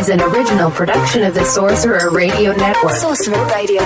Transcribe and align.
is 0.00 0.08
an 0.08 0.20
original 0.22 0.70
production 0.70 1.22
of 1.24 1.34
the 1.34 1.44
Sorcerer 1.44 2.10
Radio 2.10 2.52
Network. 2.52 2.94
Sorcerer 2.96 3.44
Radio. 3.48 3.82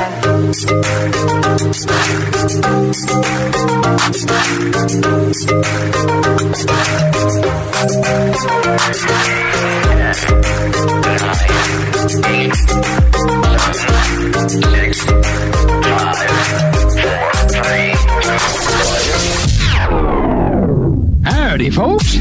Howdy, 21.64 21.76
folks. 21.76 22.12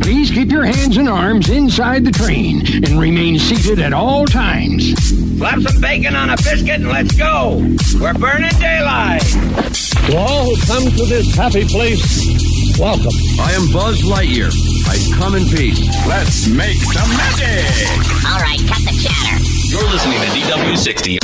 Please 0.00 0.30
keep 0.30 0.50
your 0.50 0.64
hands 0.64 0.96
and 0.96 1.06
arms 1.06 1.50
inside 1.50 2.06
the 2.06 2.10
train 2.10 2.62
and 2.76 2.98
remain 2.98 3.38
seated 3.38 3.78
at 3.78 3.92
all 3.92 4.24
times. 4.24 4.94
Slap 5.36 5.60
some 5.60 5.82
bacon 5.82 6.16
on 6.16 6.30
a 6.30 6.36
biscuit 6.36 6.80
and 6.80 6.88
let's 6.88 7.14
go. 7.14 7.58
We're 8.00 8.14
burning 8.14 8.58
daylight. 8.58 9.20
To 9.20 10.16
all 10.16 10.46
who 10.46 10.56
come 10.64 10.84
to 10.84 11.04
this 11.04 11.34
happy 11.34 11.66
place, 11.66 12.78
welcome. 12.78 13.12
I 13.38 13.52
am 13.52 13.70
Buzz 13.70 14.00
Lightyear. 14.00 14.50
I 14.88 14.96
come 15.18 15.34
in 15.34 15.44
peace. 15.44 15.78
Let's 16.08 16.48
make 16.48 16.78
some 16.78 17.10
magic. 17.18 17.68
All 18.24 18.40
right, 18.40 18.60
cut 18.66 18.80
the 18.80 18.96
chatter. 18.96 19.36
You're 19.68 19.90
listening 19.90 20.20
to 20.20 20.28
DW60. 20.40 21.18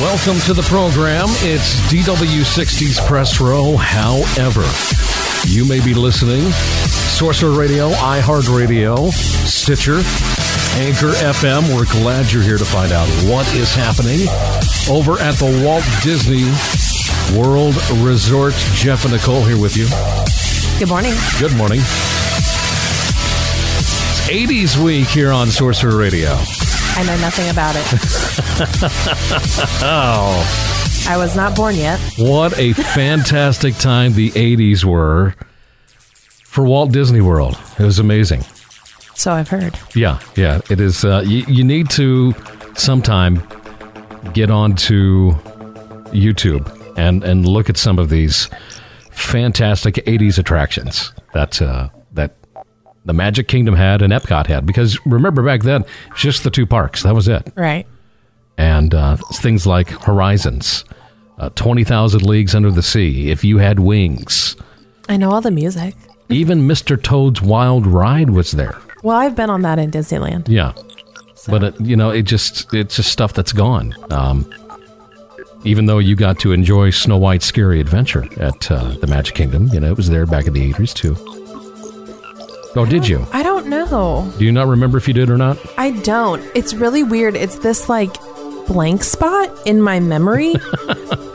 Welcome 0.00 0.40
to 0.46 0.54
the 0.54 0.64
program. 0.68 1.26
It's 1.42 1.76
DW60's 1.92 3.00
Press 3.06 3.40
Row. 3.40 3.76
However, 3.76 4.64
you 5.46 5.64
may 5.64 5.84
be 5.84 5.94
listening 5.94 6.50
Sorcerer 6.50 7.52
Radio, 7.52 7.90
iHeartRadio, 7.90 9.12
Stitcher, 9.12 9.98
Anchor 10.80 11.12
FM. 11.22 11.74
We're 11.74 11.84
glad 11.84 12.32
you're 12.32 12.42
here 12.42 12.58
to 12.58 12.64
find 12.64 12.92
out 12.92 13.06
what 13.30 13.46
is 13.54 13.72
happening 13.74 14.26
over 14.90 15.20
at 15.20 15.36
the 15.36 15.62
Walt 15.64 15.84
Disney 16.02 16.44
World 17.38 17.76
Resort. 18.04 18.54
Jeff 18.74 19.04
and 19.04 19.12
Nicole 19.12 19.44
here 19.44 19.60
with 19.60 19.76
you. 19.76 19.86
Good 20.78 20.88
morning. 20.88 21.14
Good 21.38 21.54
morning. 21.56 21.78
It's 23.78 24.28
80s 24.28 24.76
week 24.82 25.06
here 25.08 25.30
on 25.30 25.50
Sorcerer 25.50 25.96
Radio. 25.96 26.36
I 26.96 27.02
know 27.04 27.16
nothing 27.20 27.50
about 27.50 27.74
it. 27.76 27.86
oh. 29.82 30.70
I 31.08 31.16
was 31.18 31.36
not 31.36 31.54
born 31.54 31.74
yet. 31.74 32.00
What 32.16 32.58
a 32.58 32.72
fantastic 32.72 33.76
time 33.76 34.14
the 34.14 34.30
80s 34.30 34.84
were 34.84 35.34
for 36.44 36.64
Walt 36.64 36.92
Disney 36.92 37.20
World. 37.20 37.58
It 37.78 37.82
was 37.84 37.98
amazing. 37.98 38.42
So 39.14 39.32
I've 39.32 39.48
heard. 39.48 39.78
Yeah, 39.94 40.20
yeah. 40.36 40.60
It 40.70 40.80
is. 40.80 41.04
Uh, 41.04 41.22
you, 41.26 41.44
you 41.46 41.62
need 41.64 41.90
to 41.90 42.34
sometime 42.74 43.42
get 44.32 44.50
onto 44.50 45.32
YouTube 46.12 46.66
and, 46.96 47.22
and 47.24 47.46
look 47.46 47.68
at 47.68 47.76
some 47.76 47.98
of 47.98 48.08
these 48.08 48.48
fantastic 49.10 49.96
80s 49.96 50.38
attractions 50.38 51.12
That's 51.32 51.60
uh, 51.60 51.88
the 53.04 53.12
Magic 53.12 53.48
Kingdom 53.48 53.74
had 53.74 54.02
and 54.02 54.12
Epcot 54.12 54.46
had. 54.46 54.66
Because 54.66 55.04
remember 55.06 55.42
back 55.42 55.62
then, 55.62 55.84
just 56.16 56.42
the 56.44 56.50
two 56.50 56.66
parks. 56.66 57.02
That 57.02 57.14
was 57.14 57.28
it. 57.28 57.52
Right. 57.56 57.86
And 58.56 58.94
uh, 58.94 59.16
things 59.34 59.66
like 59.66 59.88
Horizons, 59.88 60.84
uh, 61.38 61.50
20,000 61.50 62.22
Leagues 62.22 62.54
Under 62.54 62.70
the 62.70 62.82
Sea, 62.82 63.30
If 63.30 63.44
You 63.44 63.58
Had 63.58 63.80
Wings. 63.80 64.56
I 65.08 65.16
know 65.16 65.32
all 65.32 65.40
the 65.40 65.50
music. 65.50 65.94
Even 66.28 66.66
Mr. 66.66 67.00
Toad's 67.00 67.42
Wild 67.42 67.86
Ride 67.86 68.30
was 68.30 68.52
there. 68.52 68.78
Well, 69.02 69.16
I've 69.16 69.36
been 69.36 69.50
on 69.50 69.62
that 69.62 69.78
in 69.78 69.90
Disneyland. 69.90 70.48
Yeah. 70.48 70.72
So. 71.34 71.52
But, 71.52 71.62
it, 71.64 71.80
you 71.80 71.96
know, 71.96 72.10
it 72.10 72.22
just, 72.22 72.72
it's 72.72 72.96
just 72.96 73.10
stuff 73.10 73.34
that's 73.34 73.52
gone. 73.52 73.94
Um, 74.10 74.50
even 75.64 75.86
though 75.86 75.98
you 75.98 76.14
got 76.14 76.38
to 76.40 76.52
enjoy 76.52 76.90
Snow 76.90 77.18
White's 77.18 77.44
Scary 77.44 77.80
Adventure 77.80 78.26
at 78.40 78.70
uh, 78.70 78.94
the 79.00 79.06
Magic 79.06 79.34
Kingdom, 79.34 79.68
you 79.68 79.80
know, 79.80 79.90
it 79.90 79.96
was 79.96 80.08
there 80.08 80.26
back 80.26 80.46
in 80.46 80.52
the 80.52 80.72
80s 80.72 80.94
too. 80.94 81.43
Oh, 82.76 82.84
did 82.84 83.06
you? 83.06 83.24
I 83.32 83.42
don't 83.42 83.66
know. 83.66 84.32
Do 84.38 84.44
you 84.44 84.50
not 84.50 84.66
remember 84.66 84.98
if 84.98 85.06
you 85.06 85.14
did 85.14 85.30
or 85.30 85.36
not? 85.36 85.58
I 85.78 85.92
don't. 85.92 86.42
It's 86.54 86.74
really 86.74 87.04
weird. 87.04 87.36
It's 87.36 87.58
this 87.58 87.88
like 87.88 88.12
blank 88.66 89.04
spot 89.04 89.50
in 89.64 89.80
my 89.80 90.00
memory. 90.00 90.54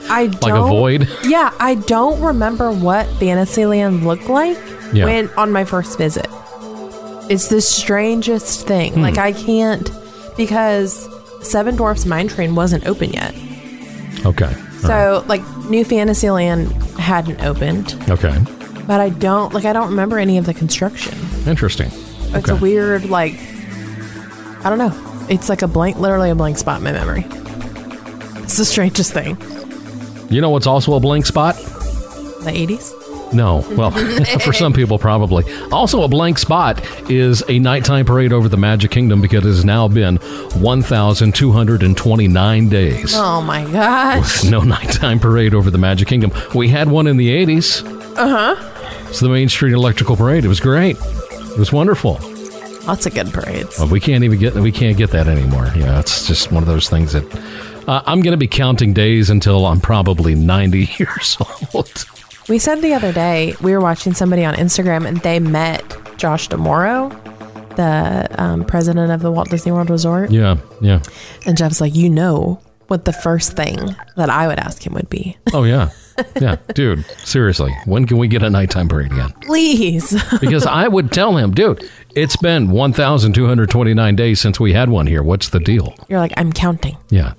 I 0.10 0.28
don't, 0.28 0.44
like 0.44 0.54
a 0.54 0.68
void. 0.68 1.10
Yeah, 1.24 1.54
I 1.60 1.76
don't 1.76 2.22
remember 2.22 2.72
what 2.72 3.08
Fantasyland 3.20 4.06
looked 4.06 4.28
like 4.28 4.58
yeah. 4.92 5.06
when 5.06 5.30
on 5.38 5.52
my 5.52 5.64
first 5.64 5.98
visit. 5.98 6.28
It's 7.30 7.48
the 7.48 7.62
strangest 7.62 8.68
thing. 8.68 8.94
Hmm. 8.96 9.02
Like 9.02 9.18
I 9.18 9.32
can't 9.32 9.90
because 10.36 11.08
Seven 11.42 11.76
Dwarfs 11.76 12.06
Mine 12.06 12.28
Train 12.28 12.56
wasn't 12.56 12.86
open 12.86 13.12
yet. 13.12 13.34
Okay. 14.26 14.54
So 14.80 15.20
right. 15.20 15.28
like 15.28 15.70
New 15.70 15.86
Fantasyland 15.86 16.72
hadn't 16.98 17.42
opened. 17.44 17.96
Okay. 18.10 18.38
But 18.90 19.00
I 19.02 19.10
don't 19.10 19.54
like 19.54 19.66
I 19.66 19.74
don't 19.74 19.92
remember 19.92 20.18
any 20.18 20.40
of 20.40 20.48
the 20.48 20.54
construction. 20.56 21.16
Interesting. 21.46 21.92
It's 21.92 22.50
okay. 22.50 22.54
a 22.54 22.56
weird 22.56 23.06
like 23.06 23.36
I 24.66 24.66
don't 24.66 24.80
know. 24.80 24.92
It's 25.30 25.48
like 25.48 25.62
a 25.62 25.68
blank 25.68 25.98
literally 25.98 26.32
a 26.32 26.36
blank 26.36 26.58
spot 26.58 26.80
in 26.80 26.86
my 26.86 26.92
memory. 26.92 27.24
It's 28.42 28.58
the 28.58 28.66
strangest 28.66 29.14
thing. 29.14 29.38
You 30.32 30.42
know 30.42 30.50
what's 30.50 30.66
also 30.66 30.96
a 30.96 31.00
blank 31.00 31.28
spot? 31.28 31.56
The 31.56 32.50
80s? 32.50 33.32
No. 33.32 33.64
Well, 33.78 33.92
for 34.40 34.54
some 34.54 34.74
people, 34.74 34.98
probably. 34.98 35.44
Also, 35.72 36.02
a 36.02 36.08
blank 36.08 36.40
spot 36.40 36.84
is 37.12 37.44
a 37.48 37.60
nighttime 37.60 38.06
parade 38.06 38.34
over 38.34 38.50
the 38.50 38.58
Magic 38.58 38.90
Kingdom 38.90 39.22
because 39.22 39.46
it 39.46 39.50
has 39.50 39.64
now 39.64 39.88
been 39.88 40.16
1,229 40.16 42.70
days. 42.70 43.14
Oh, 43.16 43.40
my 43.42 43.72
gosh. 43.72 44.44
No 44.50 44.62
nighttime 44.62 45.20
parade 45.20 45.54
over 45.54 45.70
the 45.70 45.78
Magic 45.78 46.08
Kingdom. 46.08 46.32
We 46.56 46.70
had 46.70 46.90
one 46.90 47.06
in 47.06 47.18
the 47.18 47.30
80s. 47.30 47.86
Uh 48.18 48.56
huh. 48.56 48.79
It's 49.10 49.22
the 49.22 49.30
Main 49.30 49.50
Street 49.50 49.74
Electrical 49.74 50.16
Parade. 50.16 50.46
It 50.46 50.50
was 50.50 50.60
great. 50.60 50.96
It 50.96 51.58
was 51.58 51.74
wonderful. 51.74 52.20
Lots 52.86 53.08
of 53.08 53.14
good 53.16 53.34
parades. 53.34 53.80
Well, 53.80 53.90
we 53.90 54.00
can't 54.00 54.24
even 54.24 54.38
get 54.40 54.54
we 54.54 54.72
can't 54.72 54.98
get 54.98 55.10
that 55.12 55.28
anymore. 55.28 55.72
You 55.76 55.84
know, 55.84 56.00
it's 56.00 56.28
just 56.28 56.52
one 56.52 56.62
of 56.62 56.68
those 56.68 56.90
things 56.90 57.14
that 57.14 57.26
uh, 57.88 58.04
I'm 58.06 58.22
going 58.22 58.34
to 58.34 58.38
be 58.38 58.48
counting 58.48 58.94
days 58.94 59.32
until 59.32 59.66
I'm 59.66 59.82
probably 59.82 60.36
90 60.36 60.90
years 61.00 61.38
old. 61.74 62.06
We 62.48 62.60
said 62.60 62.82
the 62.82 62.94
other 62.94 63.12
day 63.12 63.56
we 63.62 63.72
were 63.74 63.82
watching 63.82 64.14
somebody 64.14 64.46
on 64.46 64.54
Instagram 64.54 65.08
and 65.08 65.18
they 65.18 65.40
met 65.40 65.84
Josh 66.18 66.48
D'Amaro, 66.48 67.10
the 67.76 68.28
um, 68.42 68.64
president 68.64 69.12
of 69.12 69.22
the 69.22 69.32
Walt 69.32 69.50
Disney 69.50 69.72
World 69.72 69.90
Resort. 69.90 70.30
Yeah, 70.30 70.58
yeah. 70.82 71.02
And 71.48 71.58
Jeff's 71.58 71.82
like, 71.82 71.96
you 71.96 72.12
know 72.12 72.62
what 72.90 73.06
the 73.06 73.14
first 73.14 73.54
thing 73.54 73.96
that 74.18 74.30
I 74.30 74.48
would 74.48 74.60
ask 74.60 74.86
him 74.86 74.94
would 74.94 75.10
be. 75.10 75.38
Oh 75.54 75.64
yeah, 75.64 75.90
yeah, 76.40 76.58
dude. 76.76 77.06
Seriously, 77.24 77.76
when 77.86 78.06
can 78.06 78.18
we 78.18 78.28
get 78.28 78.44
a 78.44 78.50
nighttime 78.50 78.88
parade 78.88 79.12
again? 79.12 79.32
Please. 79.42 80.12
because 80.40 80.66
I 80.66 80.88
would 80.88 81.12
tell 81.12 81.36
him, 81.38 81.52
dude, 81.54 81.90
it's 82.16 82.36
been 82.38 82.70
1,229 82.70 84.16
days 84.16 84.40
since 84.40 84.60
we 84.60 84.74
had 84.74 84.90
one 84.90 85.08
here. 85.08 85.24
What's 85.24 85.50
the 85.50 85.60
deal? 85.60 85.96
You're 86.08 86.20
like, 86.20 86.34
I'm 86.38 86.54
counting. 86.54 86.98
Yeah. 87.10 87.34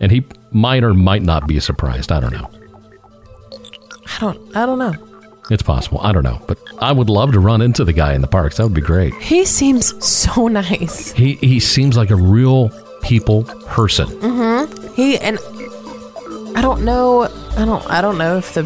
and 0.00 0.12
he 0.12 0.24
might 0.52 0.84
or 0.84 0.92
might 0.94 1.22
not 1.22 1.46
be 1.46 1.58
surprised. 1.60 2.12
I 2.12 2.20
don't 2.20 2.32
know. 2.32 2.50
I 4.06 4.18
don't. 4.20 4.56
I 4.56 4.66
don't 4.66 4.78
know. 4.78 4.94
It's 5.50 5.62
possible. 5.62 6.00
I 6.00 6.12
don't 6.12 6.22
know, 6.22 6.40
but 6.46 6.58
I 6.78 6.90
would 6.92 7.10
love 7.10 7.32
to 7.32 7.40
run 7.40 7.60
into 7.60 7.84
the 7.84 7.92
guy 7.92 8.14
in 8.14 8.22
the 8.22 8.26
parks. 8.26 8.56
That 8.56 8.64
would 8.64 8.74
be 8.74 8.80
great. 8.80 9.14
He 9.14 9.44
seems 9.44 10.04
so 10.04 10.48
nice. 10.48 11.12
He 11.12 11.34
he 11.34 11.60
seems 11.60 11.96
like 11.96 12.10
a 12.10 12.16
real 12.16 12.70
people 13.02 13.44
person. 13.66 14.06
Mm-hmm. 14.08 14.94
He 14.94 15.18
and 15.18 15.38
I 16.56 16.62
don't 16.62 16.84
know. 16.84 17.24
I 17.56 17.64
don't. 17.64 17.86
I 17.90 18.00
don't 18.00 18.16
know 18.18 18.38
if 18.38 18.54
the 18.54 18.62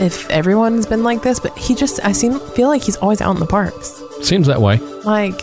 if 0.00 0.28
everyone's 0.30 0.86
been 0.86 1.04
like 1.04 1.22
this, 1.22 1.40
but 1.40 1.56
he 1.56 1.74
just 1.74 2.04
I 2.04 2.12
seem 2.12 2.38
feel 2.38 2.68
like 2.68 2.82
he's 2.82 2.96
always 2.96 3.20
out 3.20 3.32
in 3.34 3.40
the 3.40 3.46
parks. 3.46 4.02
Seems 4.22 4.46
that 4.48 4.60
way. 4.60 4.78
Like 5.04 5.40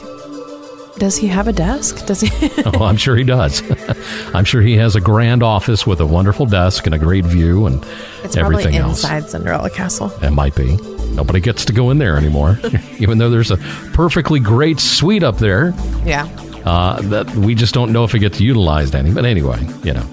Does 1.01 1.17
he 1.17 1.25
have 1.29 1.47
a 1.47 1.51
desk? 1.51 2.05
Does 2.05 2.21
he? 2.21 2.29
oh, 2.63 2.83
I'm 2.83 2.95
sure 2.95 3.15
he 3.15 3.23
does. 3.23 3.63
I'm 4.35 4.45
sure 4.45 4.61
he 4.61 4.77
has 4.77 4.95
a 4.95 5.01
grand 5.01 5.41
office 5.41 5.87
with 5.87 5.99
a 5.99 6.05
wonderful 6.05 6.45
desk 6.45 6.85
and 6.85 6.93
a 6.93 6.99
great 6.99 7.25
view 7.25 7.65
and 7.65 7.83
it's 8.23 8.37
everything 8.37 8.75
else. 8.75 9.03
inside 9.03 9.27
Cinderella 9.27 9.71
Castle. 9.71 10.11
It 10.21 10.29
might 10.29 10.53
be. 10.53 10.75
Nobody 11.15 11.39
gets 11.39 11.65
to 11.65 11.73
go 11.73 11.89
in 11.89 11.97
there 11.97 12.17
anymore, 12.17 12.59
even 12.99 13.17
though 13.17 13.31
there's 13.31 13.49
a 13.49 13.57
perfectly 13.93 14.39
great 14.39 14.79
suite 14.79 15.23
up 15.23 15.39
there. 15.39 15.73
Yeah. 16.05 16.25
Uh, 16.65 17.01
that 17.01 17.27
we 17.31 17.55
just 17.55 17.73
don't 17.73 17.91
know 17.91 18.03
if 18.03 18.13
it 18.13 18.19
gets 18.19 18.39
utilized 18.39 18.93
any. 18.93 19.11
But 19.11 19.25
anyway, 19.25 19.57
you 19.81 19.95
know, 19.95 20.07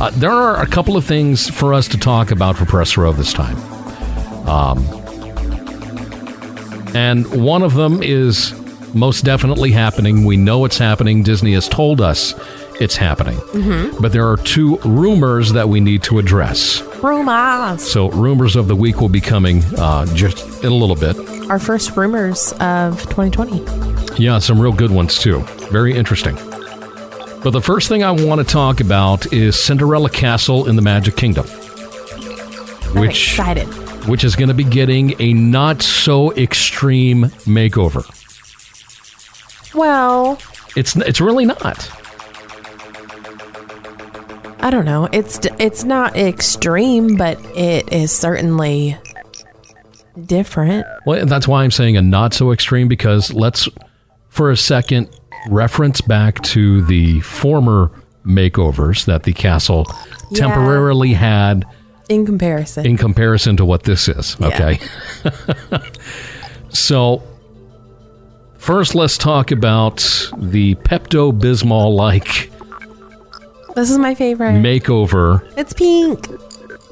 uh, 0.00 0.10
there 0.10 0.32
are 0.32 0.60
a 0.60 0.66
couple 0.66 0.96
of 0.96 1.04
things 1.04 1.48
for 1.48 1.72
us 1.72 1.86
to 1.86 1.96
talk 1.96 2.32
about 2.32 2.56
for 2.56 2.64
Press 2.64 2.96
Row 2.96 3.12
this 3.12 3.32
time. 3.32 3.56
Um, 4.48 4.78
and 6.96 7.44
one 7.44 7.62
of 7.62 7.74
them 7.74 8.02
is 8.02 8.59
most 8.94 9.24
definitely 9.24 9.72
happening. 9.72 10.24
We 10.24 10.36
know 10.36 10.64
it's 10.64 10.78
happening. 10.78 11.22
Disney 11.22 11.52
has 11.54 11.68
told 11.68 12.00
us 12.00 12.34
it's 12.80 12.96
happening. 12.96 13.36
Mm-hmm. 13.38 14.00
But 14.00 14.12
there 14.12 14.28
are 14.28 14.36
two 14.36 14.78
rumors 14.78 15.52
that 15.52 15.68
we 15.68 15.80
need 15.80 16.02
to 16.04 16.18
address. 16.18 16.82
Rumors. 17.02 17.82
So, 17.82 18.10
rumors 18.10 18.56
of 18.56 18.68
the 18.68 18.76
week 18.76 19.00
will 19.00 19.08
be 19.08 19.20
coming 19.20 19.62
uh, 19.76 20.06
just 20.14 20.64
in 20.64 20.72
a 20.72 20.74
little 20.74 20.96
bit. 20.96 21.16
Our 21.50 21.58
first 21.58 21.96
rumors 21.96 22.52
of 22.60 23.00
2020. 23.10 24.22
Yeah, 24.22 24.38
some 24.38 24.60
real 24.60 24.72
good 24.72 24.90
ones 24.90 25.18
too. 25.18 25.40
Very 25.70 25.94
interesting. 25.94 26.36
But 27.42 27.50
the 27.50 27.62
first 27.62 27.88
thing 27.88 28.04
I 28.04 28.10
want 28.10 28.40
to 28.40 28.46
talk 28.46 28.80
about 28.80 29.32
is 29.32 29.58
Cinderella 29.58 30.10
Castle 30.10 30.68
in 30.68 30.76
the 30.76 30.82
Magic 30.82 31.16
Kingdom. 31.16 31.46
I'm 31.48 33.00
which, 33.00 33.32
excited. 33.32 33.66
Which 34.06 34.24
is 34.24 34.36
going 34.36 34.48
to 34.48 34.54
be 34.54 34.64
getting 34.64 35.20
a 35.20 35.32
not 35.32 35.80
so 35.80 36.32
extreme 36.34 37.24
makeover. 37.46 38.04
Well, 39.74 40.38
it's 40.76 40.96
it's 40.96 41.20
really 41.20 41.46
not. 41.46 41.90
I 44.62 44.70
don't 44.70 44.84
know. 44.84 45.08
It's 45.12 45.40
it's 45.58 45.84
not 45.84 46.16
extreme, 46.16 47.16
but 47.16 47.38
it 47.56 47.92
is 47.92 48.12
certainly 48.12 48.98
different. 50.26 50.86
Well, 51.06 51.24
that's 51.26 51.48
why 51.48 51.64
I'm 51.64 51.70
saying 51.70 51.96
a 51.96 52.02
not 52.02 52.34
so 52.34 52.52
extreme 52.52 52.88
because 52.88 53.32
let's 53.32 53.68
for 54.28 54.50
a 54.50 54.56
second 54.56 55.08
reference 55.48 56.00
back 56.00 56.42
to 56.42 56.82
the 56.82 57.20
former 57.20 57.90
makeovers 58.24 59.06
that 59.06 59.22
the 59.22 59.32
castle 59.32 59.86
yeah. 60.30 60.46
temporarily 60.46 61.14
had 61.14 61.64
in 62.10 62.26
comparison 62.26 62.84
in 62.84 62.98
comparison 62.98 63.56
to 63.56 63.64
what 63.64 63.84
this 63.84 64.08
is 64.08 64.36
okay 64.42 64.78
so 66.68 67.22
first 68.60 68.94
let's 68.94 69.16
talk 69.16 69.50
about 69.50 69.96
the 70.36 70.74
pepto-bismol 70.76 71.94
like 71.94 72.50
this 73.74 73.90
is 73.90 73.98
my 73.98 74.14
favorite. 74.14 74.52
makeover 74.52 75.42
it's 75.56 75.72
pink. 75.72 76.26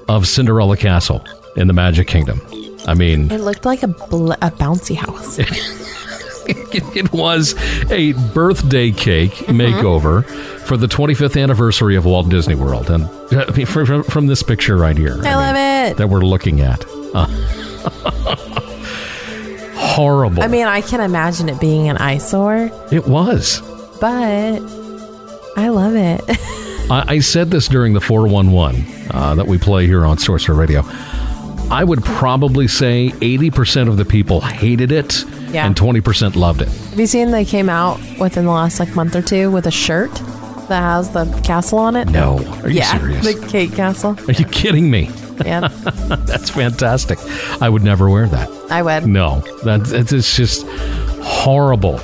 of 0.08 0.26
cinderella 0.26 0.76
castle 0.76 1.24
in 1.56 1.66
the 1.66 1.72
magic 1.74 2.08
kingdom. 2.08 2.40
I 2.86 2.94
mean 2.94 3.30
it 3.30 3.40
looked 3.40 3.66
like 3.66 3.82
a, 3.82 3.88
bl- 3.88 4.32
a 4.32 4.50
bouncy 4.50 4.96
house. 4.96 5.38
It 6.50 7.12
was 7.12 7.54
a 7.90 8.14
birthday 8.32 8.90
cake 8.90 9.32
mm-hmm. 9.32 9.60
makeover 9.60 10.24
for 10.60 10.78
the 10.78 10.86
25th 10.86 11.38
anniversary 11.40 11.94
of 11.94 12.06
Walt 12.06 12.30
Disney 12.30 12.54
World, 12.54 12.88
and 12.88 13.04
I 13.32 13.50
mean, 13.54 13.66
from, 13.66 14.02
from, 14.02 14.26
this 14.28 14.42
picture 14.42 14.78
right 14.78 14.96
here, 14.96 15.20
I, 15.24 15.32
I 15.32 15.34
love 15.34 15.54
mean, 15.54 15.92
it. 15.92 15.96
that 15.98 16.08
we're 16.08 16.22
looking 16.22 16.62
at. 16.62 16.86
Uh, 17.12 17.26
horrible. 19.98 20.44
I 20.44 20.46
mean, 20.46 20.66
I 20.66 20.80
can 20.80 21.00
imagine 21.00 21.48
it 21.48 21.58
being 21.60 21.88
an 21.88 21.96
eyesore. 21.96 22.70
It 22.92 23.08
was, 23.08 23.60
but 24.00 24.60
I 25.56 25.68
love 25.70 25.96
it. 25.96 26.22
I, 26.90 27.04
I, 27.08 27.18
said 27.18 27.50
this 27.50 27.66
during 27.66 27.94
the 27.94 28.00
411 28.00 29.10
uh, 29.10 29.34
that 29.34 29.46
we 29.48 29.58
play 29.58 29.86
here 29.86 30.06
on 30.06 30.16
Sorcerer 30.16 30.54
Radio. 30.54 30.82
I 31.70 31.82
would 31.84 32.02
probably 32.04 32.68
say 32.68 33.10
80% 33.10 33.88
of 33.88 33.96
the 33.96 34.04
people 34.04 34.40
hated 34.40 34.92
it 34.92 35.24
yeah. 35.50 35.66
and 35.66 35.74
20% 35.76 36.36
loved 36.36 36.62
it. 36.62 36.68
Have 36.68 36.98
you 36.98 37.06
seen 37.06 37.30
they 37.32 37.44
came 37.44 37.68
out 37.68 37.98
within 38.18 38.44
the 38.44 38.52
last 38.52 38.80
like 38.80 38.94
month 38.94 39.16
or 39.16 39.20
two 39.20 39.50
with 39.50 39.66
a 39.66 39.70
shirt 39.70 40.14
that 40.68 40.80
has 40.80 41.10
the 41.10 41.26
castle 41.44 41.78
on 41.78 41.96
it? 41.96 42.08
No. 42.08 42.38
Are 42.62 42.70
you 42.70 42.76
yeah, 42.76 42.98
serious? 42.98 43.34
The 43.34 43.48
cake 43.48 43.74
castle. 43.74 44.16
Are 44.28 44.32
you 44.32 44.46
kidding 44.46 44.90
me? 44.90 45.10
Yeah. 45.44 45.68
that's 46.26 46.50
fantastic. 46.50 47.18
I 47.60 47.68
would 47.68 47.82
never 47.82 48.08
wear 48.08 48.26
that. 48.28 48.50
I 48.70 48.82
would. 48.82 49.06
No. 49.06 49.40
That's 49.64 49.92
it's 49.92 50.36
just 50.36 50.66
horrible. 51.22 51.98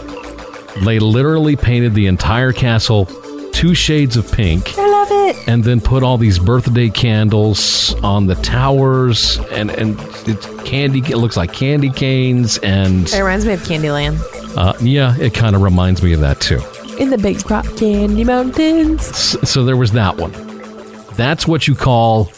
They 0.85 0.99
literally 0.99 1.57
painted 1.57 1.95
the 1.95 2.07
entire 2.07 2.53
castle 2.53 3.09
two 3.55 3.75
shades 3.75 4.17
of 4.17 4.31
pink. 4.31 4.77
I 4.77 4.87
love 4.89 5.09
it. 5.11 5.49
And 5.49 5.65
then 5.65 5.81
put 5.81 6.03
all 6.03 6.19
these 6.19 6.39
birthday 6.39 6.91
candles 6.91 7.95
on 8.03 8.27
the 8.27 8.35
towers, 8.37 9.39
and 9.53 9.71
and 9.71 9.97
it's 10.27 10.47
candy. 10.65 10.99
It 10.99 11.17
looks 11.17 11.37
like 11.37 11.53
candy 11.53 11.91
canes, 11.91 12.59
and 12.59 13.09
it 13.09 13.19
reminds 13.19 13.47
me 13.47 13.55
of 13.55 13.61
Candyland. 13.61 14.19
Uh, 14.57 14.75
yeah, 14.81 15.17
it 15.19 15.33
kind 15.33 15.57
of 15.57 15.63
reminds 15.63 16.03
me 16.03 16.13
of 16.13 16.21
that 16.21 16.41
too. 16.41 16.61
In 16.99 17.11
the 17.11 17.19
big 17.19 17.49
Rock 17.51 17.65
candy 17.77 18.25
mountains. 18.25 19.05
So, 19.17 19.41
so 19.41 19.65
there 19.65 19.77
was 19.77 19.93
that 19.93 20.17
one. 20.17 20.33
That's 21.17 21.47
what 21.47 21.67
you 21.67 21.75
call, 21.75 22.31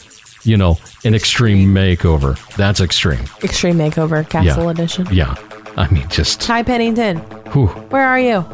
you 0.47 0.57
know, 0.57 0.79
an 1.05 1.15
extreme 1.15 1.75
makeover. 1.75 2.39
That's 2.57 2.81
extreme. 2.81 3.25
Extreme 3.43 3.77
makeover, 3.77 4.29
Castle 4.29 4.65
yeah. 4.65 4.71
Edition. 4.71 5.07
Yeah. 5.11 5.35
I 5.77 5.89
mean, 5.89 6.09
just. 6.09 6.41
Ty 6.41 6.63
Pennington. 6.63 7.19
Whew. 7.53 7.67
Where 7.67 8.07
are 8.07 8.21
you? 8.21 8.45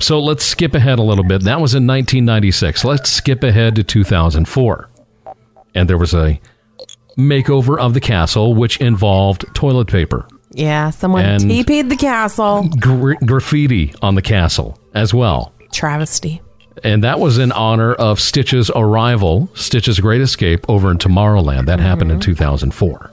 So 0.00 0.20
let's 0.20 0.44
skip 0.44 0.74
ahead 0.74 0.98
a 0.98 1.02
little 1.02 1.24
bit. 1.24 1.44
That 1.44 1.60
was 1.60 1.74
in 1.74 1.86
1996. 1.86 2.84
Let's 2.84 3.10
skip 3.10 3.42
ahead 3.42 3.76
to 3.76 3.84
2004. 3.84 4.90
And 5.74 5.88
there 5.88 5.98
was 5.98 6.14
a 6.14 6.40
makeover 7.16 7.78
of 7.78 7.94
the 7.94 8.00
castle, 8.00 8.54
which 8.54 8.78
involved 8.78 9.44
toilet 9.54 9.88
paper. 9.88 10.26
Yeah, 10.50 10.90
someone 10.90 11.24
TP'd 11.24 11.90
the 11.90 11.96
castle. 11.96 12.68
graffiti 12.78 13.94
on 14.02 14.14
the 14.14 14.22
castle 14.22 14.78
as 14.94 15.12
well. 15.12 15.52
Travesty. 15.72 16.40
And 16.84 17.02
that 17.04 17.20
was 17.20 17.38
in 17.38 17.52
honor 17.52 17.94
of 17.94 18.20
Stitch's 18.20 18.70
arrival, 18.70 19.48
Stitch's 19.54 19.98
Great 19.98 20.20
Escape 20.20 20.68
over 20.68 20.90
in 20.90 20.98
Tomorrowland. 20.98 21.66
That 21.66 21.78
mm-hmm. 21.78 21.86
happened 21.86 22.12
in 22.12 22.20
2004. 22.20 23.10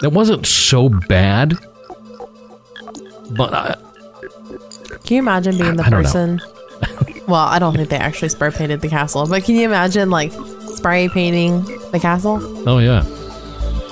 That 0.00 0.10
wasn't 0.10 0.46
so 0.46 0.88
bad, 0.88 1.54
but 3.30 3.54
I, 3.54 3.76
can 5.04 5.16
you 5.16 5.18
imagine 5.18 5.58
being 5.58 5.76
the 5.76 5.82
person? 5.82 6.40
well, 7.28 7.46
I 7.46 7.58
don't 7.58 7.74
think 7.74 7.90
they 7.90 7.96
actually 7.96 8.28
spray 8.30 8.50
painted 8.50 8.80
the 8.80 8.88
castle, 8.88 9.26
but 9.26 9.44
can 9.44 9.56
you 9.56 9.64
imagine 9.64 10.10
like 10.10 10.32
spray 10.74 11.08
painting 11.08 11.64
the 11.90 11.98
castle? 12.00 12.38
Oh 12.68 12.78
yeah. 12.78 13.04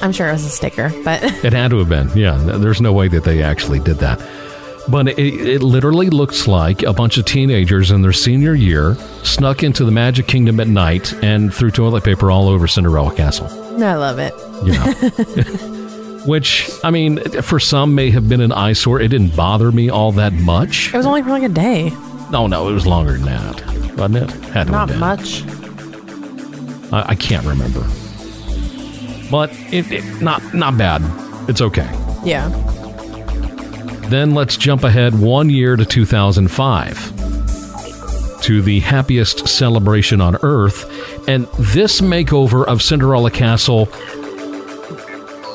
I'm 0.00 0.12
sure 0.12 0.28
it 0.28 0.32
was 0.32 0.44
a 0.44 0.50
sticker, 0.50 0.92
but 1.04 1.22
it 1.44 1.52
had 1.52 1.70
to 1.72 1.78
have 1.78 1.88
been. 1.88 2.08
Yeah, 2.16 2.36
there's 2.36 2.80
no 2.80 2.92
way 2.92 3.08
that 3.08 3.24
they 3.24 3.42
actually 3.42 3.80
did 3.80 3.96
that. 3.96 4.20
But 4.90 5.08
it, 5.08 5.18
it 5.18 5.62
literally 5.62 6.08
looks 6.08 6.48
like 6.48 6.82
a 6.82 6.92
bunch 6.92 7.18
of 7.18 7.26
teenagers 7.26 7.90
in 7.90 8.00
their 8.02 8.12
senior 8.12 8.54
year 8.54 8.94
snuck 9.22 9.62
into 9.62 9.84
the 9.84 9.90
Magic 9.90 10.26
Kingdom 10.26 10.60
at 10.60 10.68
night 10.68 11.12
and 11.22 11.52
threw 11.52 11.70
toilet 11.70 12.04
paper 12.04 12.30
all 12.30 12.48
over 12.48 12.66
Cinderella 12.66 13.14
Castle. 13.14 13.46
I 13.82 13.94
love 13.94 14.18
it. 14.18 14.34
Know. 14.64 15.74
which 16.26 16.70
I 16.84 16.90
mean, 16.90 17.18
for 17.42 17.58
some 17.58 17.94
may 17.94 18.10
have 18.10 18.28
been 18.28 18.40
an 18.40 18.52
eyesore. 18.52 19.00
It 19.00 19.08
didn't 19.08 19.34
bother 19.34 19.72
me 19.72 19.88
all 19.88 20.12
that 20.12 20.32
much. 20.32 20.92
It 20.92 20.96
was 20.96 21.06
only 21.06 21.22
for 21.22 21.30
like 21.30 21.42
a 21.42 21.48
day. 21.48 21.90
No, 22.30 22.46
no, 22.46 22.68
it 22.68 22.72
was 22.72 22.86
longer 22.86 23.12
than 23.12 23.22
that, 23.22 23.96
wasn't 23.96 24.16
it? 24.16 24.30
Had 24.50 24.66
to 24.66 24.72
Not 24.72 24.94
much. 24.96 25.44
I, 26.92 27.10
I, 27.10 27.14
can't 27.14 27.46
remember, 27.46 27.80
but 29.30 29.50
it, 29.72 29.90
it 29.90 30.22
not 30.22 30.54
not 30.54 30.76
bad. 30.76 31.02
It's 31.48 31.60
okay. 31.60 31.88
Yeah. 32.24 32.48
Then 34.08 34.34
let's 34.34 34.56
jump 34.56 34.84
ahead 34.84 35.18
one 35.18 35.50
year 35.50 35.76
to 35.76 35.84
2005 35.84 38.42
to 38.42 38.62
the 38.62 38.80
happiest 38.80 39.48
celebration 39.48 40.20
on 40.20 40.36
earth. 40.42 41.28
And 41.28 41.46
this 41.58 42.00
makeover 42.00 42.64
of 42.64 42.82
Cinderella 42.82 43.30
Castle 43.30 43.88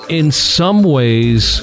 in 0.09 0.31
some 0.31 0.83
ways 0.83 1.61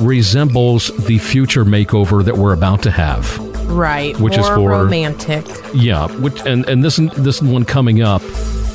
resembles 0.00 0.88
the 1.06 1.18
future 1.18 1.64
makeover 1.64 2.24
that 2.24 2.36
we're 2.36 2.52
about 2.52 2.82
to 2.82 2.90
have. 2.90 3.38
Right. 3.68 4.18
Which 4.20 4.36
More 4.36 4.40
is 4.40 4.48
for 4.48 4.70
romantic. 4.70 5.46
Yeah, 5.72 6.08
which 6.18 6.44
and 6.46 6.68
and 6.68 6.84
this 6.84 6.96
this 6.96 7.40
one 7.40 7.64
coming 7.64 8.02
up 8.02 8.22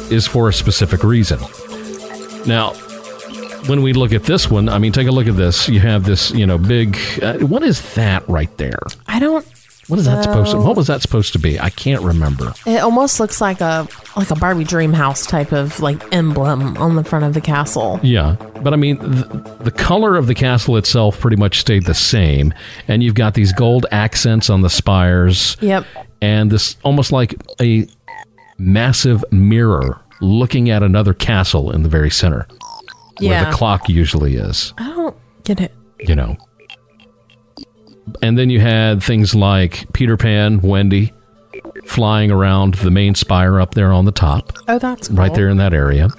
is 0.10 0.26
for 0.26 0.50
a 0.50 0.54
specific 0.54 1.04
reason. 1.04 1.40
Now, 2.48 2.74
when 3.70 3.82
we 3.84 3.94
look 3.94 4.12
at 4.12 4.24
this 4.24 4.50
one, 4.50 4.68
I 4.68 4.80
mean, 4.80 4.92
take 4.92 5.08
a 5.08 5.12
look 5.12 5.28
at 5.28 5.38
this. 5.38 5.70
You 5.70 5.80
have 5.80 6.04
this, 6.04 6.32
you 6.32 6.46
know, 6.46 6.58
big. 6.58 6.98
Uh, 7.22 7.38
what 7.38 7.64
is 7.64 7.94
that 7.94 8.28
right 8.28 8.56
there? 8.58 8.80
I 9.08 9.20
don't. 9.20 9.46
What 9.88 9.98
is 9.98 10.06
that 10.06 10.24
supposed 10.24 10.52
to? 10.52 10.58
What 10.58 10.76
was 10.76 10.86
that 10.86 11.02
supposed 11.02 11.34
to 11.34 11.40
be? 11.40 11.60
I 11.60 11.72
can't 11.72 12.04
remember. 12.04 12.54
It 12.68 12.78
almost 12.78 13.20
looks 13.20 13.42
like 13.42 13.60
a 13.60 13.88
like 14.16 14.30
a 14.30 14.36
Barbie 14.36 14.64
dream 14.64 14.94
house 14.94 15.26
type 15.26 15.52
of 15.52 15.80
like 15.80 16.14
emblem 16.14 16.78
on 16.78 16.96
the 16.96 17.04
front 17.04 17.26
of 17.26 17.34
the 17.34 17.42
castle. 17.42 18.00
Yeah, 18.04 18.36
but 18.62 18.72
I 18.72 18.76
mean, 18.76 19.00
the, 19.00 19.58
the 19.64 19.72
color 19.72 20.16
of 20.16 20.28
the 20.28 20.36
castle 20.36 20.78
itself 20.78 21.20
pretty 21.20 21.38
much 21.38 21.60
stayed 21.60 21.86
the 21.86 21.96
same, 21.96 22.54
and 22.88 23.02
you've 23.02 23.16
got 23.16 23.34
these 23.34 23.52
gold 23.52 23.88
accents 23.92 24.48
on 24.52 24.62
the 24.62 24.70
spires. 24.70 25.58
Yep. 25.60 25.86
And 26.22 26.52
this 26.52 26.78
almost 26.84 27.12
like 27.12 27.36
a 27.60 27.88
massive 28.60 29.24
mirror 29.32 30.00
looking 30.22 30.70
at 30.70 30.84
another 30.84 31.16
castle 31.16 31.72
in 31.72 31.82
the 31.82 31.90
very 31.90 32.12
center, 32.12 32.46
where 33.20 33.46
the 33.46 33.52
clock 33.52 33.90
usually 33.90 34.36
is. 34.36 34.74
I 34.78 34.88
don't 34.90 35.16
get 35.44 35.60
it. 35.62 35.74
You 36.00 36.16
know. 36.16 36.38
And 38.22 38.38
then 38.38 38.50
you 38.50 38.60
had 38.60 39.04
things 39.04 39.36
like 39.36 39.92
Peter 39.94 40.18
Pan, 40.18 40.62
Wendy, 40.62 41.14
flying 41.86 42.32
around 42.32 42.76
the 42.76 42.90
main 42.92 43.14
spire 43.16 43.60
up 43.60 43.74
there 43.76 43.92
on 43.92 44.06
the 44.06 44.12
top 44.12 44.54
Oh, 44.68 44.80
that's 44.80 45.08
cool. 45.10 45.18
right 45.18 45.34
there 45.34 45.50
in 45.50 45.58
that 45.58 45.74
area. 45.74 46.10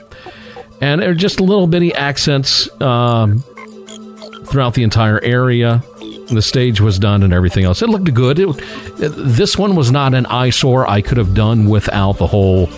And 0.81 1.01
there 1.03 1.11
are 1.11 1.15
just 1.15 1.41
little 1.41 1.67
bitty 1.67 1.93
accents 1.95 2.69
um, 2.81 3.41
throughout 4.47 4.75
the 4.75 4.83
entire 4.83 5.21
area. 5.23 5.83
The 6.31 6.43
stage 6.43 6.81
was 6.81 6.99
done 6.99 7.23
and 7.25 7.33
everything 7.33 7.65
else. 7.65 7.83
It 7.83 7.89
looked 7.89 8.13
good. 8.15 8.39
It, 8.39 8.49
it- 9.01 9.13
this 9.17 9.59
one 9.59 9.75
was 9.75 9.91
not 9.91 10.15
an 10.15 10.27
eyesore 10.27 10.89
I 10.89 11.01
could 11.03 11.19
have 11.19 11.35
done 11.35 11.69
without 11.69 12.19
the 12.19 12.27
whole 12.29 12.69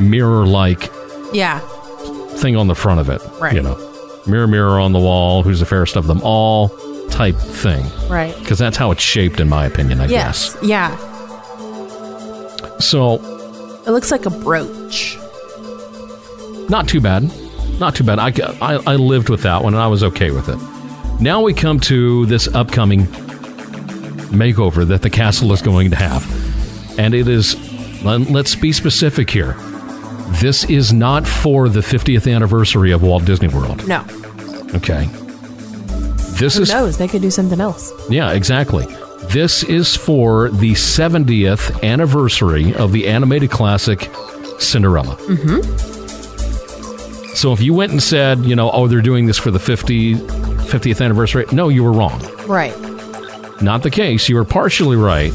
mirror 0.00 0.46
like 0.46 0.90
Yeah. 1.34 1.60
Thing 2.38 2.56
on 2.56 2.66
the 2.66 2.74
front 2.74 3.00
of 3.00 3.08
it. 3.08 3.20
Right. 3.40 3.54
You 3.54 3.62
know, 3.62 4.22
mirror, 4.26 4.46
mirror 4.46 4.78
on 4.80 4.92
the 4.92 4.98
wall, 4.98 5.42
who's 5.42 5.60
the 5.60 5.66
fairest 5.66 5.96
of 5.96 6.06
them 6.06 6.20
all 6.22 6.68
type 7.10 7.36
thing. 7.36 7.84
Right. 8.08 8.34
Because 8.38 8.58
that's 8.58 8.76
how 8.76 8.90
it's 8.90 9.02
shaped, 9.02 9.38
in 9.40 9.48
my 9.48 9.66
opinion, 9.66 10.00
I 10.00 10.06
Yes. 10.06 10.56
Yeah. 10.62 10.96
So, 12.78 13.14
It 13.86 13.90
looks 13.90 14.10
like 14.10 14.26
a 14.26 14.30
brooch. 14.30 15.16
Not 16.68 16.88
too 16.88 17.00
bad. 17.00 17.30
Not 17.78 17.94
too 17.94 18.04
bad. 18.04 18.18
I, 18.18 18.28
I, 18.60 18.74
I 18.92 18.96
lived 18.96 19.28
with 19.28 19.42
that 19.42 19.62
one 19.62 19.74
and 19.74 19.82
I 19.82 19.86
was 19.88 20.02
okay 20.04 20.30
with 20.30 20.48
it. 20.48 20.58
Now 21.20 21.40
we 21.42 21.52
come 21.54 21.78
to 21.80 22.26
this 22.26 22.48
upcoming 22.48 23.06
makeover 24.32 24.86
that 24.88 25.02
the 25.02 25.10
castle 25.10 25.52
is 25.52 25.62
going 25.62 25.90
to 25.90 25.96
have. 25.96 26.98
And 26.98 27.14
it 27.14 27.28
is, 27.28 27.54
let- 28.04 28.30
let's 28.30 28.54
be 28.54 28.72
specific 28.72 29.30
here. 29.30 29.56
This 30.40 30.64
is 30.64 30.92
not 30.92 31.26
for 31.26 31.68
the 31.68 31.80
50th 31.80 32.32
anniversary 32.32 32.90
of 32.92 33.02
Walt 33.02 33.24
Disney 33.24 33.48
World. 33.48 33.86
No. 33.86 34.00
Okay. 34.74 35.06
This 36.38 36.56
Who 36.56 36.62
is, 36.62 36.70
knows? 36.70 36.98
They 36.98 37.08
could 37.08 37.22
do 37.22 37.30
something 37.30 37.60
else. 37.60 37.92
yeah, 38.10 38.32
exactly. 38.32 38.86
This 39.28 39.62
is 39.62 39.94
for 39.94 40.48
the 40.50 40.72
70th 40.72 41.82
anniversary 41.82 42.74
of 42.74 42.92
the 42.92 43.06
animated 43.06 43.50
classic 43.50 44.10
Cinderella. 44.58 45.16
Mm-hmm. 45.16 45.60
So 47.34 47.52
if 47.52 47.60
you 47.60 47.72
went 47.74 47.92
and 47.92 48.02
said, 48.02 48.44
you 48.44 48.56
know, 48.56 48.70
oh, 48.72 48.88
they're 48.88 49.00
doing 49.00 49.26
this 49.26 49.38
for 49.38 49.50
the 49.50 49.58
50, 49.58 50.14
50th 50.14 51.04
anniversary, 51.04 51.46
no, 51.52 51.68
you 51.68 51.82
were 51.84 51.92
wrong. 51.92 52.20
Right. 52.46 52.74
Not 53.62 53.82
the 53.82 53.90
case. 53.90 54.28
You 54.28 54.36
were 54.36 54.44
partially 54.44 54.96
right. 54.96 55.32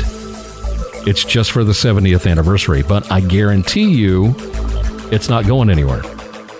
It's 1.07 1.23
just 1.23 1.51
for 1.51 1.63
the 1.63 1.71
70th 1.71 2.29
anniversary, 2.29 2.83
but 2.83 3.09
I 3.11 3.21
guarantee 3.21 3.89
you 3.89 4.33
it's 5.11 5.29
not 5.29 5.45
going 5.45 5.69
anywhere. 5.69 6.01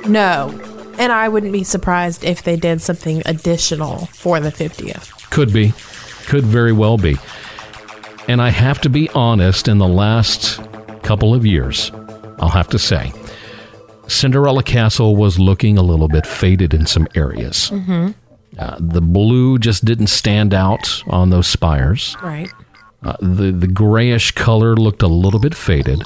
No. 0.08 0.50
And 0.98 1.12
I 1.12 1.30
wouldn't 1.30 1.54
be 1.54 1.64
surprised 1.64 2.24
if 2.24 2.44
they 2.44 2.56
did 2.56 2.82
something 2.82 3.22
additional 3.26 4.08
for 4.08 4.40
the 4.40 4.50
50th. 4.50 5.30
Could 5.30 5.54
be. 5.54 5.74
Could 6.26 6.44
very 6.44 6.72
well 6.72 6.98
be. 6.98 7.18
And 8.28 8.42
I 8.42 8.50
have 8.50 8.82
to 8.82 8.90
be 8.90 9.10
honest, 9.10 9.68
in 9.68 9.78
the 9.78 9.88
last 9.88 10.60
couple 11.04 11.34
of 11.34 11.46
years, 11.46 11.92
I'll 12.40 12.50
have 12.50 12.68
to 12.70 12.80
say, 12.80 13.14
Cinderella 14.08 14.64
Castle 14.64 15.16
was 15.16 15.40
looking 15.40 15.78
a 15.78 15.82
little 15.82 16.08
bit 16.08 16.26
faded 16.26 16.74
in 16.74 16.86
some 16.86 17.08
areas. 17.16 17.70
Mm-hmm. 17.70 18.12
Uh, 18.58 18.78
the 18.80 19.02
blue 19.02 19.60
just 19.60 19.86
didn't 19.86 20.08
stand 20.08 20.54
out 20.54 21.04
on 21.08 21.30
those 21.30 21.48
spires. 21.48 22.16
Right. 22.24 22.52
Uh, 23.04 23.16
the 23.22 23.52
the 23.52 23.68
grayish 23.68 24.32
color 24.32 24.76
looked 24.76 25.04
a 25.04 25.08
little 25.08 25.40
bit 25.40 25.54
faded. 25.54 26.02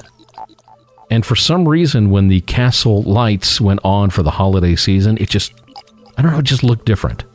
And 1.12 1.26
for 1.26 1.36
some 1.36 1.68
reason, 1.68 2.10
when 2.10 2.30
the 2.30 2.42
castle 2.42 3.04
lights 3.04 3.60
went 3.62 3.82
on 3.84 4.10
for 4.10 4.24
the 4.24 4.32
holiday 4.32 4.76
season, 4.78 5.18
it 5.20 5.30
just, 5.30 5.54
I 6.18 6.22
don't 6.22 6.32
know, 6.32 6.40
it 6.40 6.46
just 6.46 6.64
looked 6.64 6.86
different. 6.86 7.26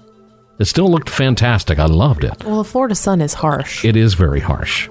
It 0.59 0.64
still 0.64 0.90
looked 0.90 1.11
fantastic. 1.11 1.78
I 1.78 1.85
loved 1.85 2.25
it. 2.25 2.42
Well, 2.45 2.56
the 2.59 2.64
Florida 2.64 2.95
sun 2.95 3.21
is 3.21 3.35
harsh. 3.35 3.85
It 3.85 3.95
is 3.95 4.14
very 4.14 4.40
harsh. 4.40 4.88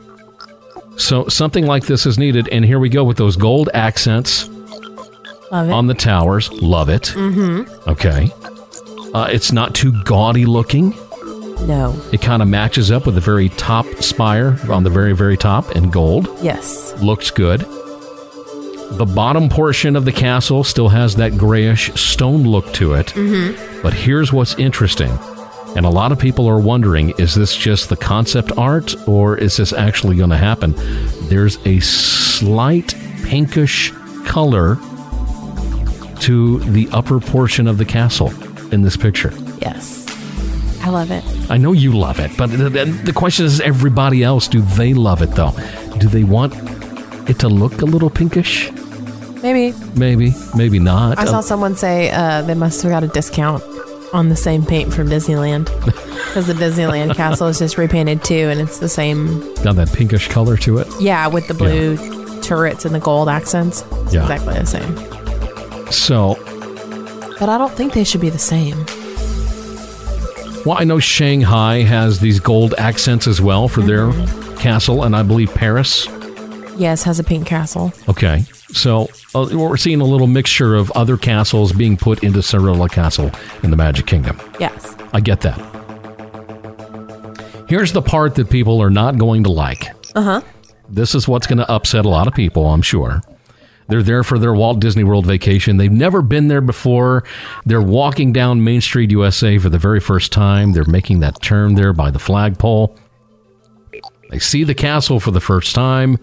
So 0.98 1.28
something 1.28 1.66
like 1.66 1.88
this 1.88 2.06
is 2.06 2.20
needed. 2.20 2.48
And 2.50 2.64
here 2.64 2.78
we 2.80 2.88
go 2.90 3.04
with 3.04 3.18
those 3.18 3.36
gold 3.36 3.70
accents 3.74 4.48
Love 5.52 5.70
it. 5.70 5.72
on 5.74 5.88
the 5.88 5.96
towers. 5.96 6.52
Love 6.52 6.90
it. 6.90 7.04
mm-hmm. 7.16 7.90
Okay. 7.90 8.30
Uh, 9.16 9.28
it's 9.32 9.52
not 9.52 9.74
too 9.74 9.92
gaudy 10.04 10.46
looking. 10.46 10.92
No. 11.66 12.00
It 12.14 12.22
kind 12.22 12.44
of 12.44 12.48
matches 12.48 12.92
up 12.92 13.08
with 13.08 13.16
the 13.16 13.22
very 13.22 13.50
top 13.50 13.88
spire 14.02 14.60
on 14.70 14.84
the 14.84 14.90
very, 14.92 15.14
very 15.14 15.38
top 15.38 15.76
in 15.76 15.90
gold. 15.90 16.30
Yes. 16.44 16.94
Looks 17.02 17.32
good. 17.32 17.66
The 18.92 19.06
bottom 19.06 19.50
portion 19.50 19.96
of 19.96 20.06
the 20.06 20.12
castle 20.12 20.64
still 20.64 20.90
has 20.90 21.16
that 21.16 21.38
grayish 21.38 21.92
stone 22.00 22.44
look 22.44 22.72
to 22.74 22.94
it. 22.94 23.08
Mm-hmm. 23.08 23.82
But 23.82 23.94
here's 23.94 24.32
what's 24.32 24.56
interesting. 24.56 25.12
And 25.76 25.86
a 25.86 25.90
lot 25.90 26.12
of 26.14 26.20
people 26.20 26.48
are 26.48 26.60
wondering 26.60 27.10
is 27.18 27.36
this 27.36 27.56
just 27.56 27.90
the 27.90 27.98
concept 27.98 28.52
art 28.58 28.96
or 29.08 29.38
is 29.38 29.58
this 29.58 29.74
actually 29.74 30.16
going 30.16 30.30
to 30.30 30.38
happen? 30.38 30.74
There's 31.28 31.58
a 31.66 31.80
slight 31.82 32.96
pinkish 33.24 33.92
color 34.26 34.78
to 36.22 36.60
the 36.60 36.88
upper 36.92 37.20
portion 37.20 37.68
of 37.68 37.78
the 37.78 37.86
castle 37.86 38.32
in 38.74 38.82
this 38.84 38.96
picture. 38.98 39.34
Yes. 39.62 40.06
I 40.82 40.90
love 40.90 41.12
it. 41.12 41.24
I 41.50 41.58
know 41.58 41.72
you 41.74 41.92
love 41.92 42.20
it, 42.20 42.32
but 42.38 42.48
the, 42.48 42.70
the- 42.70 42.86
the 43.06 43.14
question 43.14 43.46
is 43.46 43.60
everybody 43.60 44.24
else, 44.24 44.48
do 44.48 44.62
they 44.62 44.94
love 44.94 45.22
it 45.22 45.32
though? 45.32 45.52
Do 45.98 46.08
they 46.08 46.24
want 46.24 46.54
it 47.28 47.40
to 47.40 47.50
look 47.50 47.82
a 47.82 47.86
little 47.86 48.10
pinkish? 48.10 48.72
Maybe. 49.42 49.74
Maybe, 49.96 50.34
maybe 50.56 50.80
not. 50.80 51.20
I 51.20 51.26
saw 51.26 51.40
Uh, 51.40 51.42
someone 51.42 51.76
say 51.76 52.10
uh, 52.12 52.42
they 52.44 52.56
must 52.56 52.82
have 52.82 52.92
got 52.92 53.04
a 53.04 53.08
discount 53.08 53.64
on 54.14 54.30
the 54.30 54.36
same 54.36 54.66
paint 54.66 54.94
from 54.94 55.08
Disneyland 55.10 55.66
because 55.86 56.48
the 56.48 56.54
Disneyland 56.54 57.16
castle 57.16 57.48
is 57.48 57.60
just 57.60 57.78
repainted 57.78 58.24
too, 58.24 58.50
and 58.50 58.60
it's 58.62 58.80
the 58.80 58.90
same. 58.90 59.40
got 59.64 59.76
that 59.76 59.92
pinkish 59.94 60.28
color 60.30 60.58
to 60.58 60.78
it. 60.80 60.88
Yeah, 61.00 61.28
with 61.28 61.48
the 61.48 61.54
blue 61.54 61.98
turrets 62.42 62.86
and 62.86 62.96
the 62.96 63.00
gold 63.00 63.28
accents. 63.30 63.84
It's 64.04 64.14
Yeah. 64.14 64.22
exactly 64.24 64.54
the 64.56 64.66
same. 64.66 65.92
So, 65.92 66.36
But 67.40 67.50
I 67.50 67.58
don't 67.58 67.72
think 67.74 67.94
they 67.94 68.04
should 68.04 68.22
be 68.22 68.30
the 68.30 68.40
same. 68.40 68.86
well, 70.66 70.78
I 70.80 70.84
know 70.86 71.00
Shanghai 71.00 71.82
has 71.84 72.20
these 72.20 72.40
gold 72.40 72.74
accents 72.78 73.28
as 73.28 73.42
well 73.42 73.68
for 73.68 73.82
their 73.82 74.12
castle, 74.58 75.04
and 75.04 75.16
I 75.16 75.22
believe 75.24 75.54
Paris. 75.54 76.08
Yes, 76.78 77.04
has 77.04 77.20
a 77.20 77.24
pink 77.24 77.48
castle. 77.48 77.94
Okay, 78.10 78.44
so 78.72 79.10
uh, 79.34 79.48
we're 79.54 79.78
seeing 79.78 80.02
a 80.02 80.06
little 80.06 80.28
mixture 80.28 80.76
of 80.76 80.92
other 80.92 81.18
castles 81.18 81.72
being 81.72 81.98
put 81.98 82.24
into 82.24 82.42
Cinderella 82.42 82.90
Castle 82.90 83.32
in 83.64 83.72
the 83.72 83.78
Magic 83.78 84.06
Kingdom. 84.06 84.40
Yes. 84.60 84.96
I 85.14 85.22
get 85.22 85.42
that. 85.42 85.58
Here's 87.68 87.94
the 87.94 88.02
part 88.02 88.36
that 88.36 88.50
people 88.50 88.82
are 88.82 88.90
not 88.90 89.18
going 89.18 89.44
to 89.46 89.52
like. 89.52 89.88
Uh 90.16 90.22
huh. 90.22 90.42
This 90.90 91.16
is 91.16 91.28
what's 91.28 91.48
going 91.48 91.58
to 91.58 91.72
upset 91.72 92.06
a 92.06 92.10
lot 92.10 92.28
of 92.28 92.34
people, 92.34 92.66
I'm 92.68 92.82
sure. 92.82 93.22
They're 93.88 94.04
there 94.04 94.24
for 94.24 94.40
their 94.40 94.54
Walt 94.54 94.80
Disney 94.80 95.04
World 95.04 95.26
vacation. 95.26 95.78
They've 95.78 95.92
never 95.92 96.22
been 96.22 96.48
there 96.48 96.62
before. 96.62 97.24
They're 97.66 97.82
walking 97.82 98.34
down 98.34 98.64
Main 98.64 98.82
Street, 98.82 99.12
USA 99.12 99.58
for 99.58 99.70
the 99.70 99.78
very 99.78 100.00
first 100.00 100.32
time. 100.32 100.74
They're 100.74 100.86
making 100.86 101.20
that 101.20 101.42
turn 101.42 101.76
there 101.76 101.94
by 101.94 102.12
the 102.12 102.20
flagpole. 102.20 102.98
They 104.32 104.40
see 104.40 104.64
the 104.64 104.74
castle 104.74 105.20
for 105.20 105.32
the 105.32 105.40
first 105.40 105.76
time, 105.76 106.18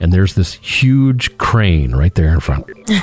and 0.00 0.12
there's 0.12 0.34
this 0.34 0.54
huge 0.54 1.36
crane 1.38 1.94
right 1.94 2.14
there 2.14 2.32
in 2.32 2.40
front. 2.40 2.66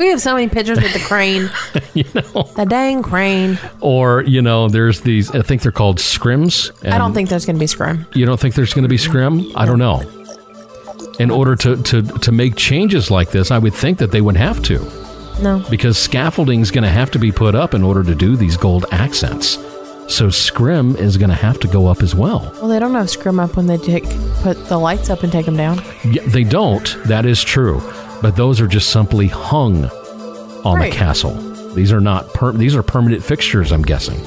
We 0.00 0.08
have 0.08 0.22
so 0.22 0.32
many 0.32 0.48
pictures 0.48 0.80
with 0.80 0.94
the 0.94 0.98
crane. 0.98 1.50
you 1.94 2.04
know, 2.14 2.44
the 2.56 2.64
dang 2.66 3.02
crane. 3.02 3.58
Or, 3.82 4.22
you 4.22 4.40
know, 4.40 4.66
there's 4.66 5.02
these, 5.02 5.30
I 5.30 5.42
think 5.42 5.60
they're 5.60 5.70
called 5.70 5.98
scrims. 5.98 6.72
I 6.90 6.96
don't 6.96 7.12
think 7.12 7.28
there's 7.28 7.44
going 7.44 7.56
to 7.56 7.60
be 7.60 7.66
scrum. 7.66 8.06
You 8.14 8.24
don't 8.24 8.40
think 8.40 8.54
there's 8.54 8.72
going 8.72 8.84
to 8.84 8.88
be 8.88 8.96
scrim? 8.96 9.52
I 9.54 9.66
don't 9.66 9.78
know. 9.78 10.00
In 11.18 11.30
order 11.30 11.54
to, 11.54 11.82
to, 11.82 12.00
to 12.00 12.32
make 12.32 12.56
changes 12.56 13.10
like 13.10 13.30
this, 13.30 13.50
I 13.50 13.58
would 13.58 13.74
think 13.74 13.98
that 13.98 14.10
they 14.10 14.22
would 14.22 14.38
have 14.38 14.62
to. 14.62 14.78
No. 15.42 15.62
Because 15.68 15.98
scaffolding 15.98 16.60
is 16.60 16.70
going 16.70 16.84
to 16.84 16.90
have 16.90 17.10
to 17.10 17.18
be 17.18 17.30
put 17.30 17.54
up 17.54 17.74
in 17.74 17.82
order 17.82 18.02
to 18.02 18.14
do 18.14 18.36
these 18.36 18.56
gold 18.56 18.86
accents. 18.92 19.58
So 20.10 20.28
scrim 20.28 20.96
is 20.96 21.16
going 21.16 21.30
to 21.30 21.36
have 21.36 21.58
to 21.60 21.68
go 21.68 21.86
up 21.86 22.02
as 22.02 22.14
well. 22.14 22.40
Well, 22.56 22.68
they 22.68 22.78
don't 22.80 22.94
have 22.94 23.08
Scrim 23.08 23.38
up 23.40 23.56
when 23.56 23.66
they 23.66 23.78
take 23.78 24.04
put 24.42 24.66
the 24.66 24.76
lights 24.76 25.08
up 25.08 25.22
and 25.22 25.32
take 25.32 25.46
them 25.46 25.56
down. 25.56 25.80
Yeah, 26.04 26.22
they 26.26 26.42
don't. 26.44 26.96
That 27.06 27.24
is 27.24 27.42
true. 27.42 27.80
But 28.20 28.34
those 28.36 28.60
are 28.60 28.66
just 28.66 28.90
simply 28.90 29.28
hung 29.28 29.84
on 30.64 30.78
Right. 30.78 30.90
the 30.92 30.96
castle. 30.98 31.32
These 31.74 31.92
are 31.92 32.00
not 32.00 32.34
per- 32.34 32.52
these 32.52 32.74
are 32.74 32.82
permanent 32.82 33.22
fixtures, 33.22 33.70
I'm 33.72 33.82
guessing. 33.82 34.20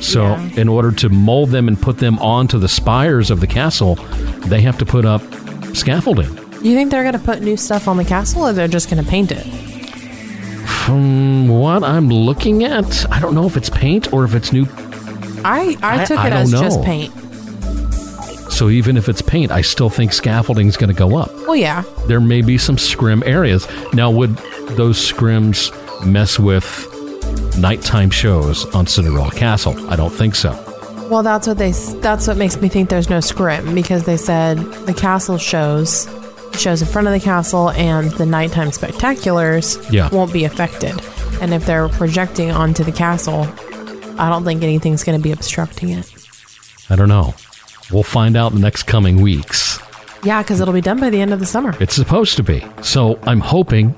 So, 0.00 0.22
Yeah. 0.24 0.48
in 0.56 0.68
order 0.68 0.90
to 0.92 1.08
mold 1.10 1.50
them 1.50 1.68
and 1.68 1.80
put 1.80 1.98
them 1.98 2.18
onto 2.20 2.58
the 2.58 2.68
spires 2.68 3.30
of 3.30 3.40
the 3.40 3.46
castle, 3.46 3.98
they 4.46 4.62
have 4.62 4.78
to 4.78 4.86
put 4.86 5.04
up 5.04 5.20
scaffolding. 5.74 6.30
You 6.62 6.74
think 6.74 6.90
they're 6.90 7.02
going 7.02 7.12
to 7.12 7.18
put 7.20 7.42
new 7.42 7.56
stuff 7.56 7.86
on 7.88 7.98
the 7.98 8.04
castle 8.04 8.46
or 8.46 8.52
they're 8.52 8.66
just 8.68 8.88
going 8.90 9.04
to 9.04 9.08
paint 9.08 9.30
it? 9.32 9.46
From 10.88 11.48
what 11.48 11.84
I'm 11.84 12.08
looking 12.08 12.64
at, 12.64 13.04
I 13.12 13.20
don't 13.20 13.34
know 13.34 13.44
if 13.44 13.58
it's 13.58 13.68
paint 13.68 14.10
or 14.10 14.24
if 14.24 14.34
it's 14.34 14.54
new. 14.54 14.64
I, 15.44 15.76
I 15.82 16.00
I- 16.00 16.04
took 16.06 16.18
I 16.18 16.28
it 16.28 16.32
as 16.32 16.50
just 16.50 16.82
paint. 16.82 17.12
So, 18.50 18.70
even 18.70 18.96
if 18.96 19.06
it's 19.06 19.20
paint, 19.20 19.52
I 19.52 19.60
still 19.60 19.90
think 19.90 20.14
scaffolding 20.14 20.66
is 20.66 20.78
going 20.78 20.88
to 20.88 20.94
go 20.98 21.18
up. 21.18 21.30
Well, 21.46 21.56
yeah. 21.56 21.84
There 22.06 22.22
may 22.22 22.40
be 22.40 22.56
some 22.56 22.78
scrim 22.78 23.22
areas. 23.26 23.68
Now, 23.92 24.10
would 24.10 24.34
those 24.78 24.96
scrims 24.96 25.70
mess 26.06 26.38
with 26.38 26.86
nighttime 27.58 28.08
shows 28.08 28.64
on 28.74 28.86
Cinderella 28.86 29.30
Castle? 29.32 29.74
I 29.90 29.96
don't 29.96 30.08
think 30.08 30.34
so. 30.34 30.52
Well, 31.10 31.22
that's 31.22 31.46
what 31.46 31.58
they. 31.58 31.72
That's 32.00 32.26
what 32.26 32.38
makes 32.38 32.58
me 32.62 32.68
think 32.70 32.88
there's 32.88 33.10
no 33.10 33.20
scrim 33.20 33.74
because 33.74 34.04
they 34.04 34.16
said 34.16 34.56
the 34.86 34.94
castle 34.94 35.36
shows, 35.36 36.06
shows 36.58 36.82
in 36.82 36.88
front 36.88 37.06
of 37.08 37.12
the 37.14 37.20
castle, 37.20 37.70
and 37.70 38.10
the 38.12 38.26
nighttime 38.26 38.68
spectaculars 38.68 39.78
Yeah. 39.92 40.08
won't 40.10 40.32
be 40.32 40.44
affected. 40.44 41.00
And 41.40 41.54
if 41.54 41.64
they're 41.66 41.88
projecting 41.88 42.50
onto 42.50 42.82
the 42.84 42.92
castle, 42.92 43.46
I 44.18 44.28
don't 44.28 44.44
think 44.44 44.62
anything's 44.62 45.04
going 45.04 45.18
to 45.18 45.22
be 45.22 45.30
obstructing 45.32 45.90
it. 45.90 46.10
I 46.90 46.96
don't 46.96 47.08
know. 47.08 47.34
We'll 47.92 48.02
find 48.02 48.36
out 48.36 48.52
in 48.52 48.56
the 48.58 48.62
next 48.62 48.82
coming 48.84 49.20
weeks. 49.22 49.78
Yeah, 50.24 50.42
because 50.42 50.60
it'll 50.60 50.74
be 50.74 50.80
done 50.80 50.98
by 50.98 51.10
the 51.10 51.20
end 51.20 51.32
of 51.32 51.38
the 51.40 51.46
summer. 51.46 51.74
It's 51.80 51.94
supposed 51.94 52.36
to 52.36 52.42
be. 52.42 52.64
So 52.82 53.18
I'm 53.22 53.40
hoping 53.40 53.90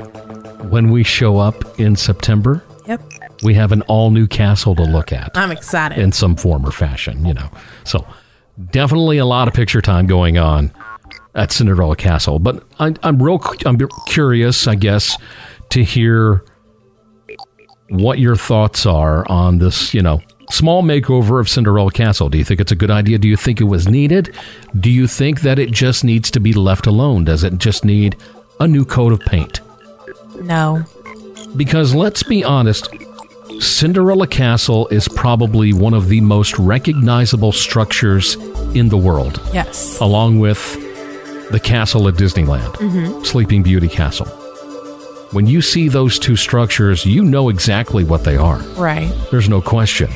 when 0.68 0.90
we 0.90 1.02
show 1.02 1.38
up 1.38 1.78
in 1.80 1.96
September, 1.96 2.62
Yep. 2.86 3.00
we 3.42 3.54
have 3.54 3.72
an 3.72 3.80
all 3.82 4.10
new 4.10 4.26
castle 4.26 4.74
to 4.76 4.82
look 4.82 5.12
at 5.12 5.30
I'm 5.34 5.50
excited. 5.50 5.98
in 5.98 6.12
some 6.12 6.36
form 6.36 6.66
or 6.66 6.72
fashion, 6.72 7.24
you 7.24 7.32
know. 7.32 7.48
So 7.84 8.04
definitely 8.70 9.16
a 9.18 9.24
lot 9.24 9.48
of 9.48 9.54
picture 9.54 9.80
time 9.80 10.06
going 10.06 10.36
on 10.36 10.70
at 11.34 11.52
Cinderella 11.52 11.96
Castle. 11.96 12.38
But 12.38 12.64
I, 12.78 12.94
I'm 13.02 13.22
real 13.22 13.40
I'm 13.64 13.78
curious, 14.06 14.66
I 14.66 14.74
guess, 14.74 15.16
to 15.70 15.82
hear 15.84 16.44
what 17.88 18.18
your 18.18 18.36
thoughts 18.36 18.86
are 18.86 19.28
on 19.30 19.58
this, 19.58 19.92
you 19.94 20.02
know, 20.02 20.20
small 20.50 20.82
makeover 20.82 21.40
of 21.40 21.48
Cinderella 21.48 21.90
Castle. 21.90 22.28
Do 22.28 22.38
you 22.38 22.44
think 22.44 22.60
it's 22.60 22.72
a 22.72 22.76
good 22.76 22.90
idea? 22.90 23.18
Do 23.18 23.28
you 23.28 23.36
think 23.36 23.60
it 23.60 23.64
was 23.64 23.88
needed? 23.88 24.36
Do 24.78 24.90
you 24.90 25.06
think 25.06 25.40
that 25.42 25.58
it 25.58 25.70
just 25.72 26.04
needs 26.04 26.30
to 26.32 26.40
be 26.40 26.52
left 26.52 26.86
alone? 26.86 27.24
Does 27.24 27.42
it 27.44 27.58
just 27.58 27.84
need 27.84 28.16
a 28.60 28.68
new 28.68 28.84
coat 28.84 29.12
of 29.12 29.20
paint? 29.20 29.60
no. 30.42 30.84
Because 31.56 31.94
let's 31.96 32.22
be 32.22 32.44
honest, 32.44 32.88
Cinderella 33.58 34.28
Castle 34.28 34.86
is 34.88 35.08
probably 35.08 35.72
one 35.72 35.94
of 35.94 36.08
the 36.08 36.20
most 36.20 36.56
recognizable 36.60 37.50
structures 37.50 38.36
in 38.74 38.88
the 38.88 38.96
world, 38.96 39.40
Yes. 39.52 39.98
along 40.00 40.38
with 40.38 40.76
the 41.50 41.60
castle 41.60 42.06
at 42.08 42.14
Disneyland, 42.14 42.72
Mhm. 42.76 43.26
Sleeping 43.26 43.62
Beauty 43.62 43.88
Castle. 43.88 44.26
When 45.32 45.46
you 45.46 45.60
see 45.62 45.88
those 45.88 46.18
two 46.18 46.34
structures, 46.36 47.06
you 47.06 47.22
know 47.24 47.48
exactly 47.48 48.02
what 48.04 48.24
they 48.24 48.36
are. 48.36 48.58
Right. 48.76 49.12
There's 49.30 49.48
no 49.48 49.60
question. 49.60 50.08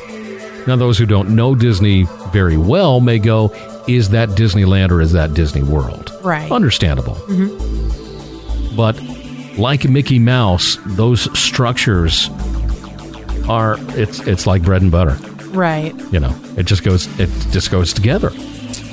Now, 0.67 0.77
those 0.77 0.99
who 0.99 1.07
don't 1.07 1.31
know 1.31 1.55
Disney 1.55 2.07
very 2.33 2.57
well 2.57 3.01
may 3.01 3.19
go, 3.19 3.53
is 3.87 4.09
that 4.11 4.31
Disneyland 4.31 4.91
or 4.91 5.01
is 5.01 5.13
that 5.13 5.35
Disney 5.35 5.63
World? 5.63 6.13
Right. 6.23 6.51
Understandable. 6.51 7.15
hmm 7.15 7.49
But 8.77 9.01
like 9.57 9.89
Mickey 9.89 10.19
Mouse, 10.19 10.79
those 10.85 11.29
structures 11.39 12.29
are 13.49 13.77
it's 13.91 14.21
it's 14.21 14.47
like 14.47 14.63
bread 14.63 14.83
and 14.83 14.91
butter. 14.91 15.17
Right. 15.51 15.95
You 16.13 16.19
know, 16.21 16.35
it 16.57 16.65
just 16.67 16.83
goes 16.83 17.07
it 17.21 17.31
just 17.53 17.71
goes 17.71 17.93
together. 17.93 18.31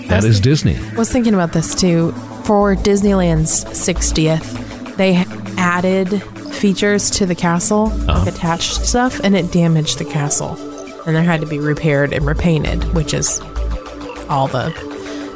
That 0.10 0.24
is 0.24 0.40
Disney. 0.40 0.78
I 0.78 0.98
was 0.98 1.10
thinking 1.12 1.34
about 1.34 1.54
this 1.54 1.74
too. 1.74 2.14
For 2.52 2.76
Disneyland's 2.76 3.64
60th, 3.64 4.98
they 4.98 5.24
added 5.58 6.22
features 6.54 7.10
to 7.12 7.26
the 7.26 7.34
castle, 7.34 7.86
like 7.86 8.10
oh. 8.10 8.28
attached 8.28 8.86
stuff, 8.86 9.22
and 9.24 9.38
it 9.38 9.54
damaged 9.54 10.00
the 10.00 10.04
castle. 10.04 10.58
And 11.08 11.16
there 11.16 11.24
had 11.24 11.40
to 11.40 11.48
be 11.48 11.60
repaired 11.60 12.12
and 12.12 12.26
repainted, 12.26 12.84
which 12.94 13.14
is 13.14 13.40
all 14.28 14.50
the 14.50 14.74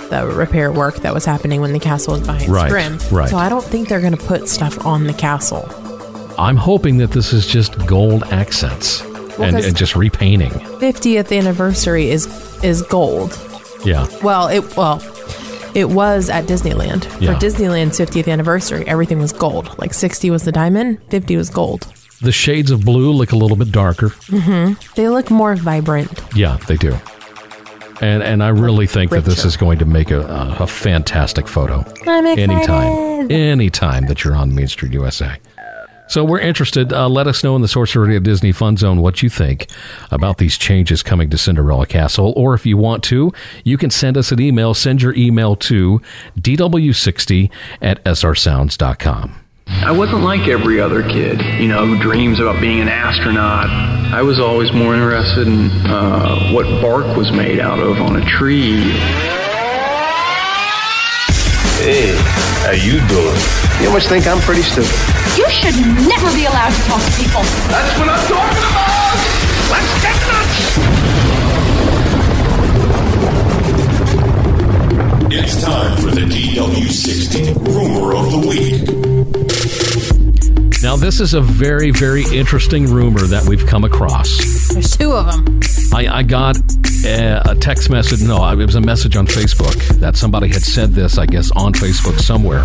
the 0.10 0.28
repair 0.28 0.74
work 0.74 0.96
that 0.98 1.14
was 1.14 1.24
happening 1.24 1.62
when 1.62 1.72
the 1.72 1.80
castle 1.80 2.16
was 2.16 2.28
behind 2.28 2.50
Right, 2.50 2.68
Scrim. 2.68 3.00
right. 3.18 3.30
So 3.30 3.38
I 3.38 3.48
don't 3.48 3.64
think 3.64 3.88
they're 3.88 4.02
going 4.02 4.18
to 4.18 4.26
put 4.26 4.50
stuff 4.50 4.86
on 4.86 5.06
the 5.06 5.14
castle. 5.14 5.70
I'm 6.38 6.58
hoping 6.58 6.98
that 6.98 7.12
this 7.12 7.32
is 7.32 7.48
just 7.48 7.78
gold 7.88 8.26
accents 8.26 9.00
and, 9.40 9.56
'cause- 9.56 9.66
and 9.66 9.78
just 9.78 9.96
repainting. 9.96 10.52
50th 10.52 11.32
anniversary 11.32 12.10
is 12.10 12.28
is 12.62 12.82
gold. 12.82 13.40
Yeah. 13.86 14.06
Well, 14.22 14.50
it 14.50 14.76
well, 14.76 15.02
it 15.76 15.90
was 15.90 16.30
at 16.30 16.46
Disneyland. 16.46 17.04
Yeah. 17.22 17.34
For 17.34 17.40
Disneyland's 17.46 18.00
50th 18.00 18.32
anniversary, 18.32 18.88
everything 18.88 19.20
was 19.20 19.34
gold. 19.34 19.78
Like 19.78 19.94
60 19.94 20.30
was 20.32 20.44
the 20.44 20.52
diamond, 20.52 21.00
50 21.10 21.36
was 21.38 21.50
gold. 21.50 21.84
The 22.22 22.32
shades 22.32 22.72
of 22.72 22.86
blue 22.86 23.12
look 23.12 23.34
a 23.34 23.36
little 23.36 23.58
bit 23.58 23.72
darker. 23.72 24.10
Mm-hmm. 24.10 24.74
They 24.96 25.10
look 25.10 25.30
more 25.30 25.56
vibrant. 25.56 26.22
Yeah, 26.34 26.58
they 26.68 26.78
do. 26.78 26.98
And 28.02 28.24
and 28.24 28.44
I 28.44 28.50
really 28.50 28.88
think 28.88 29.12
that 29.12 29.24
this 29.26 29.46
is 29.46 29.56
going 29.56 29.80
to 29.80 29.86
make 29.86 30.12
a, 30.12 30.22
a, 30.22 30.64
a 30.64 30.68
fantastic 30.68 31.48
photo. 31.48 31.86
I'm 32.08 32.26
excited. 32.26 32.40
anytime, 32.40 33.32
anytime 33.32 34.06
that 34.08 34.24
you're 34.24 34.36
on 34.36 34.54
Main 34.54 34.68
Street 34.68 34.92
USA. 34.94 35.38
So 36.08 36.24
we're 36.24 36.40
interested. 36.40 36.94
Uh, 36.94 37.10
let 37.10 37.28
us 37.28 37.44
know 37.44 37.56
in 37.56 37.62
the 37.62 37.68
Sorcery 37.68 38.16
of 38.16 38.24
Disney 38.24 38.52
Fun 38.52 38.78
Zone 38.78 39.02
what 39.02 39.24
you 39.24 39.30
think 39.30 39.68
about 40.12 40.38
these 40.38 40.58
changes 40.58 41.02
coming 41.02 41.30
to 41.32 41.38
Cinderella 41.38 41.88
Castle. 41.88 42.34
Or 42.36 42.54
if 42.54 42.66
you 42.66 42.78
want 42.78 43.04
to, 43.06 43.34
you 43.64 43.78
can 43.78 43.90
send 43.90 44.18
us 44.18 44.32
an 44.32 44.40
email. 44.40 44.74
Send 44.74 45.02
your 45.02 45.16
email 45.16 45.56
to 45.58 46.02
dw60 46.40 47.50
at 47.82 48.04
srsounds.com. 48.04 49.42
I 49.68 49.92
wasn't 49.92 50.22
like 50.22 50.48
every 50.48 50.80
other 50.80 51.02
kid, 51.02 51.42
you 51.60 51.68
know, 51.68 51.88
who 51.88 52.00
dreams 52.00 52.40
about 52.40 52.62
being 52.62 52.82
an 52.82 52.88
astronaut. 52.88 53.68
I 54.14 54.22
was 54.22 54.40
always 54.40 54.72
more 54.72 54.94
interested 54.94 55.48
in 55.48 55.70
uh, 55.88 56.52
what 56.52 56.66
bark 56.82 57.18
was 57.18 57.32
made 57.32 57.60
out 57.60 57.80
of 57.80 58.00
on 58.00 58.22
a 58.22 58.26
tree. 58.26 58.76
Hey, 61.86 62.18
how 62.66 62.70
are 62.70 62.74
you 62.74 62.98
doing? 63.08 63.38
You 63.80 63.92
must 63.94 64.10
think 64.10 64.26
I'm 64.26 64.40
pretty 64.40 64.64
stupid. 64.64 64.90
You 65.38 65.48
should 65.52 65.76
never 66.10 66.34
be 66.34 66.46
allowed 66.46 66.74
to 66.74 66.82
talk 66.90 67.00
to 67.00 67.12
people. 67.12 67.44
That's 67.70 68.00
what 68.00 68.10
I'm 68.10 68.26
talking 68.26 68.66
about! 68.74 69.14
Let's 69.70 69.94
get 70.02 70.18
nuts! 70.26 70.58
It's 75.32 75.62
time 75.64 75.98
for 75.98 76.10
the 76.10 76.22
DW60 76.22 77.68
Rumor 77.68 78.16
of 78.16 78.32
the 78.32 78.40
Week. 78.50 78.82
Now, 80.82 80.96
this 80.96 81.20
is 81.20 81.36
a 81.36 81.42
very, 81.42 81.92
very 81.92 82.24
interesting 82.34 82.88
rumor 82.88 83.28
that 83.28 83.46
we've 83.48 83.68
come 83.68 83.84
across. 83.84 84.70
There's 84.74 84.98
two 84.98 85.14
of 85.14 85.28
them. 85.28 85.60
I, 85.94 86.08
I 86.08 86.24
got 86.24 86.58
a, 87.06 87.42
a 87.52 87.56
text 87.56 87.90
message. 87.90 88.22
No, 88.24 88.48
it 88.50 88.66
was 88.66 88.76
a 88.76 88.82
message 88.82 89.16
on 89.16 89.28
Facebook 89.28 89.76
that 90.00 90.16
somebody 90.16 90.48
had 90.48 90.62
said 90.62 90.92
this, 90.94 91.18
I 91.18 91.26
guess, 91.26 91.52
on 91.52 91.74
Facebook 91.74 92.20
somewhere. 92.20 92.64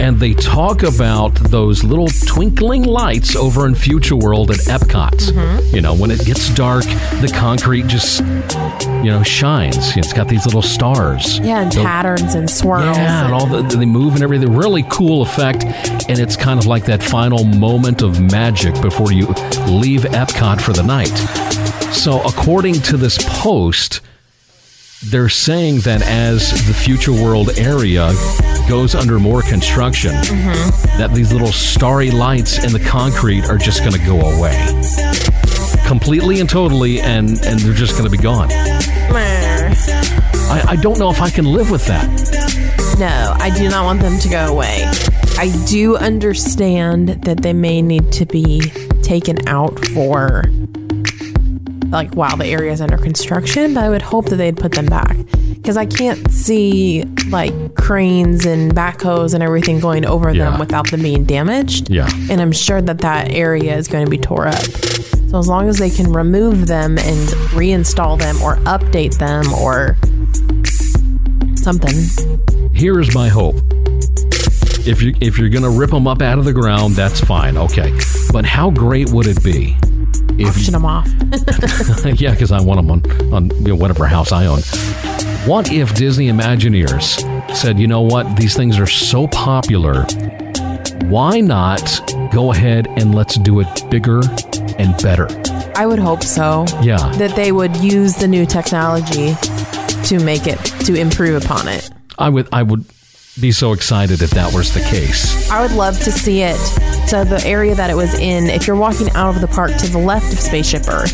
And 0.00 0.18
they 0.18 0.34
talk 0.34 0.82
about 0.82 1.34
those 1.34 1.84
little 1.84 2.08
twinkling 2.26 2.84
lights 2.84 3.36
over 3.36 3.66
in 3.66 3.74
Future 3.74 4.16
World 4.16 4.50
at 4.50 4.58
Epcot. 4.58 5.10
Mm-hmm. 5.32 5.74
You 5.74 5.82
know, 5.82 5.94
when 5.94 6.10
it 6.10 6.24
gets 6.24 6.52
dark, 6.54 6.84
the 6.84 7.32
concrete 7.34 7.86
just, 7.86 8.20
you 8.20 9.10
know, 9.10 9.22
shines. 9.22 9.96
It's 9.96 10.12
got 10.12 10.28
these 10.28 10.46
little 10.46 10.62
stars. 10.62 11.38
Yeah, 11.40 11.60
and 11.60 11.72
So- 11.72 11.82
patterns 11.82 12.34
and 12.34 12.48
swirls. 12.50 12.96
yeah, 12.96 13.24
and 13.26 13.34
all 13.34 13.46
the 13.46 13.60
they 13.76 13.86
move 13.86 14.14
and 14.14 14.22
everything. 14.22 14.54
Really 14.56 14.84
cool 14.90 15.22
effect, 15.22 15.64
and 15.64 16.18
it's 16.18 16.36
kind 16.36 16.58
of 16.58 16.66
like 16.66 16.84
that 16.86 17.02
final 17.02 17.44
moment 17.44 18.02
of 18.02 18.20
magic 18.20 18.80
before 18.80 19.12
you 19.12 19.26
leave 19.68 20.02
Epcot 20.02 20.60
for 20.60 20.72
the 20.72 20.82
night. 20.82 21.10
So, 21.92 22.22
according 22.22 22.74
to 22.74 22.96
this 22.96 23.18
post, 23.40 24.00
they're 25.04 25.28
saying 25.28 25.80
that 25.80 26.02
as 26.02 26.50
the 26.66 26.74
future 26.74 27.12
world 27.12 27.50
area 27.56 28.12
goes 28.68 28.94
under 28.94 29.18
more 29.18 29.42
construction, 29.42 30.12
mm-hmm. 30.12 30.98
that 30.98 31.12
these 31.14 31.32
little 31.32 31.52
starry 31.52 32.10
lights 32.10 32.62
in 32.62 32.72
the 32.72 32.80
concrete 32.80 33.44
are 33.44 33.58
just 33.58 33.80
going 33.80 33.92
to 33.92 34.04
go 34.06 34.20
away 34.20 34.80
completely 35.90 36.38
and 36.38 36.48
totally, 36.48 37.00
and 37.00 37.30
and 37.44 37.58
they're 37.58 37.74
just 37.74 37.98
going 37.98 38.04
to 38.04 38.10
be 38.10 38.22
gone. 38.22 38.48
I, 40.52 40.64
I 40.68 40.76
don't 40.76 41.00
know 41.00 41.10
if 41.10 41.20
I 41.20 41.30
can 41.30 41.46
live 41.46 41.68
with 41.68 41.84
that. 41.86 42.06
No, 43.00 43.34
I 43.36 43.50
do 43.58 43.68
not 43.68 43.84
want 43.84 44.00
them 44.00 44.16
to 44.20 44.28
go 44.28 44.46
away. 44.46 44.84
I 45.36 45.50
do 45.66 45.96
understand 45.96 47.08
that 47.24 47.42
they 47.42 47.52
may 47.52 47.82
need 47.82 48.12
to 48.12 48.24
be 48.24 48.60
taken 49.02 49.48
out 49.48 49.84
for 49.86 50.44
like 51.90 52.14
while 52.14 52.36
the 52.36 52.46
area 52.46 52.72
is 52.72 52.80
under 52.80 52.96
construction, 52.96 53.74
but 53.74 53.84
I 53.84 53.88
would 53.88 54.02
hope 54.02 54.26
that 54.26 54.36
they'd 54.36 54.56
put 54.56 54.72
them 54.72 54.86
back 54.86 55.16
because 55.54 55.76
I 55.76 55.86
can't 55.86 56.30
see 56.30 57.04
like 57.28 57.52
cranes 57.74 58.46
and 58.46 58.74
backhoes 58.74 59.34
and 59.34 59.42
everything 59.42 59.80
going 59.80 60.06
over 60.06 60.30
Yeah. 60.32 60.50
them 60.50 60.60
without 60.60 60.90
them 60.90 61.02
being 61.02 61.24
damaged. 61.24 61.90
Yeah. 61.90 62.08
And 62.30 62.40
I'm 62.40 62.52
sure 62.52 62.80
that 62.80 62.98
that 62.98 63.30
area 63.30 63.76
is 63.76 63.88
going 63.88 64.04
to 64.04 64.10
be 64.10 64.18
tore 64.18 64.46
up. 64.48 64.62
So 65.28 65.38
as 65.38 65.46
long 65.48 65.68
as 65.68 65.78
they 65.78 65.90
can 65.90 66.12
remove 66.12 66.66
them 66.66 66.98
and 66.98 67.28
reinstall 67.54 68.18
them 68.18 68.40
or 68.42 68.56
update 68.66 69.18
them 69.18 69.52
or 69.54 69.96
something. 71.56 71.94
Here 72.74 72.98
is 73.00 73.14
my 73.14 73.28
hope. 73.28 73.56
If 74.86 75.02
you 75.02 75.14
if 75.20 75.38
you're 75.38 75.50
gonna 75.50 75.70
rip 75.70 75.90
them 75.90 76.06
up 76.06 76.22
out 76.22 76.38
of 76.38 76.46
the 76.46 76.54
ground, 76.54 76.94
that's 76.94 77.20
fine. 77.20 77.58
Okay, 77.58 77.92
but 78.32 78.46
how 78.46 78.70
great 78.70 79.10
would 79.10 79.26
it 79.26 79.42
be 79.44 79.76
auction 80.44 80.72
them 80.72 80.84
off? 80.84 81.06
yeah, 82.20 82.32
because 82.32 82.52
I 82.52 82.60
want 82.60 82.78
them 82.78 82.90
on 82.90 83.32
on 83.32 83.50
you 83.64 83.68
know, 83.68 83.76
whatever 83.76 84.06
house 84.06 84.32
I 84.32 84.46
own. 84.46 84.60
What 85.46 85.72
if 85.72 85.94
Disney 85.94 86.28
Imagineers 86.28 87.56
said, 87.56 87.78
you 87.78 87.86
know 87.86 88.02
what, 88.02 88.36
these 88.36 88.54
things 88.56 88.78
are 88.78 88.86
so 88.86 89.26
popular, 89.28 90.04
why 91.04 91.40
not 91.40 92.00
go 92.30 92.52
ahead 92.52 92.86
and 92.96 93.14
let's 93.14 93.36
do 93.36 93.60
it 93.60 93.90
bigger 93.90 94.20
and 94.78 94.96
better? 95.02 95.28
I 95.76 95.86
would 95.86 95.98
hope 95.98 96.22
so. 96.22 96.66
Yeah. 96.82 96.98
That 97.16 97.34
they 97.36 97.52
would 97.52 97.74
use 97.78 98.16
the 98.16 98.28
new 98.28 98.44
technology 98.44 99.34
to 100.04 100.18
make 100.22 100.46
it 100.46 100.58
to 100.84 100.94
improve 100.94 101.42
upon 101.42 101.68
it. 101.68 101.90
I 102.18 102.28
would 102.28 102.48
I 102.52 102.62
would 102.62 102.84
be 103.40 103.52
so 103.52 103.72
excited 103.72 104.22
if 104.22 104.30
that 104.30 104.52
was 104.52 104.72
the 104.74 104.80
case. 104.80 105.50
I 105.50 105.62
would 105.62 105.72
love 105.72 105.98
to 106.00 106.12
see 106.12 106.42
it. 106.42 106.56
So 107.08 107.24
the 107.24 107.42
area 107.44 107.74
that 107.74 107.90
it 107.90 107.94
was 107.94 108.14
in, 108.18 108.48
if 108.48 108.66
you're 108.66 108.76
walking 108.76 109.10
out 109.10 109.34
of 109.34 109.40
the 109.40 109.48
park 109.48 109.74
to 109.78 109.86
the 109.88 109.98
left 109.98 110.32
of 110.32 110.38
Spaceship 110.38 110.88
Earth, 110.88 111.12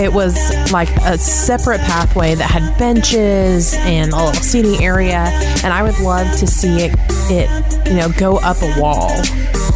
it 0.00 0.12
was 0.12 0.36
like 0.72 0.90
a 1.02 1.16
separate 1.16 1.80
pathway 1.80 2.34
that 2.34 2.50
had 2.50 2.78
benches 2.78 3.74
and 3.74 4.12
a 4.12 4.16
little 4.16 4.34
seating 4.34 4.82
area, 4.82 5.24
and 5.64 5.72
I 5.72 5.82
would 5.82 5.98
love 6.00 6.26
to 6.38 6.46
see 6.46 6.84
it 6.84 6.94
it 7.30 7.86
you 7.86 7.94
know 7.94 8.10
go 8.16 8.38
up 8.38 8.56
a 8.62 8.80
wall 8.80 9.10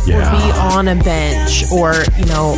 yeah. 0.07 0.17
or 0.17 0.31
be 0.31 0.59
on 0.59 0.89
a 0.89 0.95
bench 1.03 1.71
or 1.71 1.95
you 2.17 2.25
know 2.25 2.57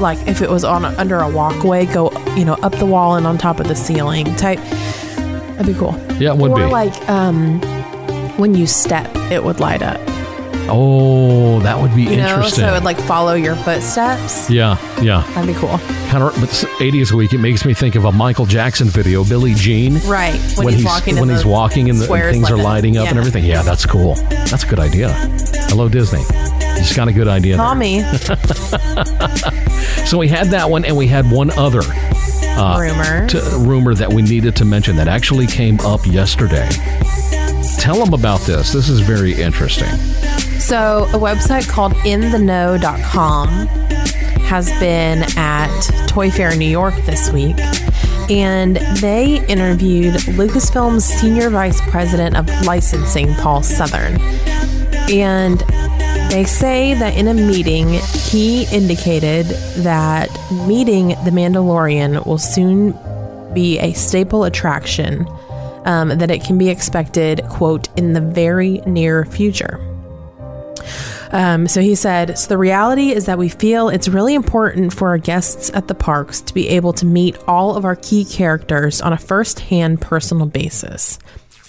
like 0.00 0.18
if 0.26 0.42
it 0.42 0.50
was 0.50 0.64
on 0.64 0.84
under 0.84 1.20
a 1.20 1.28
walkway, 1.28 1.86
go 1.86 2.10
you 2.36 2.44
know 2.44 2.54
up 2.54 2.72
the 2.78 2.86
wall 2.86 3.14
and 3.16 3.26
on 3.26 3.38
top 3.38 3.60
of 3.60 3.68
the 3.68 3.76
ceiling 3.76 4.34
type. 4.36 4.58
That'd 4.58 5.66
be 5.66 5.74
cool. 5.74 5.94
Yeah, 6.18 6.32
it 6.32 6.38
would 6.38 6.50
or 6.50 6.56
be. 6.56 6.64
like 6.64 7.08
um, 7.08 7.60
when 8.36 8.54
you 8.54 8.66
step, 8.66 9.10
it 9.30 9.42
would 9.42 9.60
light 9.60 9.82
up. 9.82 10.00
Oh, 10.66 11.60
that 11.60 11.78
would 11.78 11.94
be 11.94 12.04
you 12.04 12.16
know, 12.16 12.28
interesting. 12.28 12.64
So 12.64 12.70
it 12.70 12.72
would 12.72 12.84
like 12.84 12.98
follow 12.98 13.34
your 13.34 13.54
footsteps. 13.54 14.48
Yeah, 14.48 14.78
yeah. 15.02 15.22
That'd 15.34 15.54
be 15.54 15.60
cool. 15.60 15.76
Kind 16.08 16.22
of, 16.22 16.34
but 16.40 16.48
80s 16.48 17.12
week. 17.12 17.34
It 17.34 17.38
makes 17.38 17.66
me 17.66 17.74
think 17.74 17.96
of 17.96 18.06
a 18.06 18.12
Michael 18.12 18.46
Jackson 18.46 18.88
video, 18.88 19.24
Billie 19.24 19.54
Jean. 19.54 19.98
Right. 20.06 20.40
When, 20.56 20.66
when 20.66 20.74
he's, 20.74 20.84
walking 20.84 21.20
when 21.20 21.28
he's 21.28 21.44
walking 21.44 21.90
and, 21.90 21.98
the, 21.98 22.10
and 22.10 22.32
things 22.32 22.50
are 22.50 22.56
lighting 22.56 22.96
up 22.96 23.04
yeah. 23.04 23.10
and 23.10 23.18
everything. 23.18 23.44
Yeah, 23.44 23.62
that's 23.62 23.84
cool. 23.84 24.14
That's 24.14 24.64
a 24.64 24.66
good 24.66 24.78
idea. 24.78 25.12
Hello, 25.68 25.88
Disney. 25.88 26.22
Just 26.78 26.96
got 26.96 27.08
a 27.08 27.12
good 27.12 27.28
idea. 27.28 27.56
Tommy. 27.56 28.00
so 30.06 30.18
we 30.18 30.28
had 30.28 30.48
that 30.48 30.68
one, 30.70 30.84
and 30.84 30.96
we 30.96 31.06
had 31.06 31.30
one 31.30 31.50
other 31.50 31.82
uh, 32.56 32.78
rumor. 32.80 33.26
To, 33.28 33.58
rumor 33.58 33.94
that 33.94 34.12
we 34.12 34.22
needed 34.22 34.56
to 34.56 34.64
mention 34.64 34.96
that 34.96 35.08
actually 35.08 35.46
came 35.46 35.78
up 35.80 36.06
yesterday. 36.06 36.68
Tell 37.78 38.02
them 38.04 38.14
about 38.14 38.40
this. 38.40 38.72
This 38.72 38.88
is 38.88 39.00
very 39.00 39.32
interesting. 39.40 39.90
So, 40.58 41.04
a 41.10 41.18
website 41.18 41.68
called 41.68 41.92
intheknow.com 42.04 43.48
has 44.46 44.68
been 44.78 45.24
at 45.36 46.06
Toy 46.06 46.30
Fair 46.30 46.56
New 46.56 46.68
York 46.68 46.94
this 47.06 47.30
week, 47.32 47.58
and 48.30 48.76
they 49.00 49.44
interviewed 49.46 50.14
Lucasfilm's 50.14 51.04
Senior 51.04 51.50
Vice 51.50 51.80
President 51.90 52.36
of 52.36 52.48
Licensing, 52.64 53.34
Paul 53.34 53.62
Southern. 53.62 54.20
And 55.10 55.60
they 56.30 56.44
say 56.44 56.94
that 56.94 57.16
in 57.16 57.28
a 57.28 57.34
meeting, 57.34 57.88
he 57.88 58.64
indicated 58.74 59.46
that 59.84 60.30
meeting 60.66 61.08
the 61.08 61.30
Mandalorian 61.30 62.26
will 62.26 62.38
soon 62.38 62.92
be 63.54 63.78
a 63.78 63.92
staple 63.92 64.44
attraction, 64.44 65.26
um, 65.84 66.08
that 66.10 66.30
it 66.30 66.44
can 66.44 66.58
be 66.58 66.68
expected, 66.68 67.42
quote, 67.48 67.88
in 67.98 68.12
the 68.12 68.20
very 68.20 68.78
near 68.86 69.24
future. 69.24 69.80
Um, 71.30 71.66
so 71.66 71.80
he 71.80 71.96
said, 71.96 72.38
So 72.38 72.48
the 72.48 72.58
reality 72.58 73.10
is 73.10 73.26
that 73.26 73.38
we 73.38 73.48
feel 73.48 73.88
it's 73.88 74.08
really 74.08 74.34
important 74.34 74.94
for 74.94 75.08
our 75.08 75.18
guests 75.18 75.70
at 75.74 75.88
the 75.88 75.94
parks 75.94 76.40
to 76.42 76.54
be 76.54 76.68
able 76.68 76.92
to 76.94 77.04
meet 77.06 77.36
all 77.48 77.76
of 77.76 77.84
our 77.84 77.96
key 77.96 78.24
characters 78.24 79.00
on 79.00 79.12
a 79.12 79.18
first 79.18 79.58
hand 79.58 80.00
personal 80.00 80.46
basis. 80.46 81.18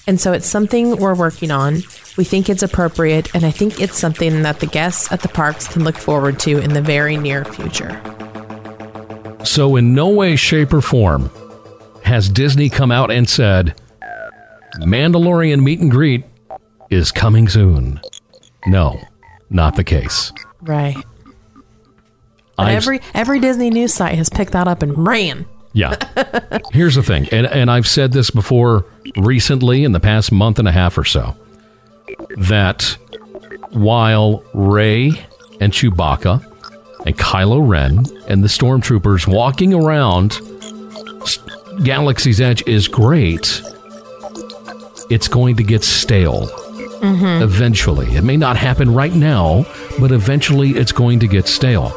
And 0.08 0.22
so 0.22 0.34
it's 0.34 0.46
something 0.46 0.98
we're 0.98 1.16
working 1.16 1.50
on. 1.50 1.78
We 2.16 2.26
think 2.26 2.48
it's 2.48 2.62
appropriate, 2.62 3.34
and 3.34 3.44
I 3.44 3.50
think 3.50 3.82
it's 3.82 3.98
something 3.98 4.44
that 4.44 4.60
the 4.60 4.68
guests 4.68 5.12
at 5.12 5.22
the 5.22 5.30
parks 5.30 5.68
can 5.68 5.84
look 5.84 5.98
forward 5.98 6.40
to 6.42 6.60
in 6.60 6.74
the 6.74 6.82
very 6.82 7.18
near 7.18 7.44
future. 7.44 8.00
So, 9.44 9.76
in 9.76 9.96
no 9.96 10.10
way, 10.10 10.36
shape, 10.36 10.74
or 10.74 10.82
form 10.82 11.32
has 12.04 12.30
Disney 12.30 12.70
come 12.70 12.92
out 12.92 13.10
and 13.10 13.28
said, 13.28 13.76
Mandalorian 14.80 15.62
meet 15.62 15.80
and 15.80 15.92
greet 15.92 16.26
is 16.90 17.12
coming 17.12 17.48
soon. 17.48 18.00
No, 18.66 19.00
not 19.50 19.76
the 19.76 19.84
case. 19.84 20.32
Right. 20.62 20.98
every 22.58 23.02
every 23.14 23.40
Disney 23.40 23.70
news 23.70 23.94
site 23.94 24.16
has 24.16 24.30
picked 24.30 24.54
that 24.54 24.68
up 24.68 24.82
and 24.82 25.08
ran. 25.08 25.46
Yeah. 25.74 25.96
Here's 26.72 26.96
the 26.96 27.04
thing, 27.04 27.28
and, 27.32 27.46
and 27.48 27.70
I've 27.70 27.88
said 27.88 28.14
this 28.14 28.30
before 28.30 28.86
recently 29.18 29.84
in 29.84 29.92
the 29.92 30.00
past 30.00 30.32
month 30.32 30.58
and 30.58 30.68
a 30.68 30.72
half 30.72 30.98
or 30.98 31.04
so, 31.04 31.36
that 32.38 32.98
while 33.72 34.42
Rey 34.54 35.12
and 35.60 35.74
Chewbacca 35.74 36.44
and 37.06 37.18
Kylo 37.18 37.68
Ren 37.68 38.06
and 38.30 38.42
the 38.42 38.48
stormtroopers 38.48 39.28
walking 39.28 39.74
around 39.74 40.40
Galaxy's 41.84 42.40
Edge 42.40 42.66
is 42.68 42.88
great, 42.88 43.62
it's 45.10 45.28
going 45.28 45.56
to 45.58 45.64
get 45.64 45.84
stale. 45.84 46.48
Mm-hmm. 46.96 47.44
Eventually. 47.44 48.16
It 48.16 48.24
may 48.24 48.38
not 48.38 48.58
happen 48.58 48.92
right 48.92 49.14
now, 49.14 49.66
but 50.00 50.12
eventually 50.12 50.72
it's 50.72 50.92
going 50.92 51.20
to 51.20 51.28
get 51.28 51.48
stale. 51.48 51.90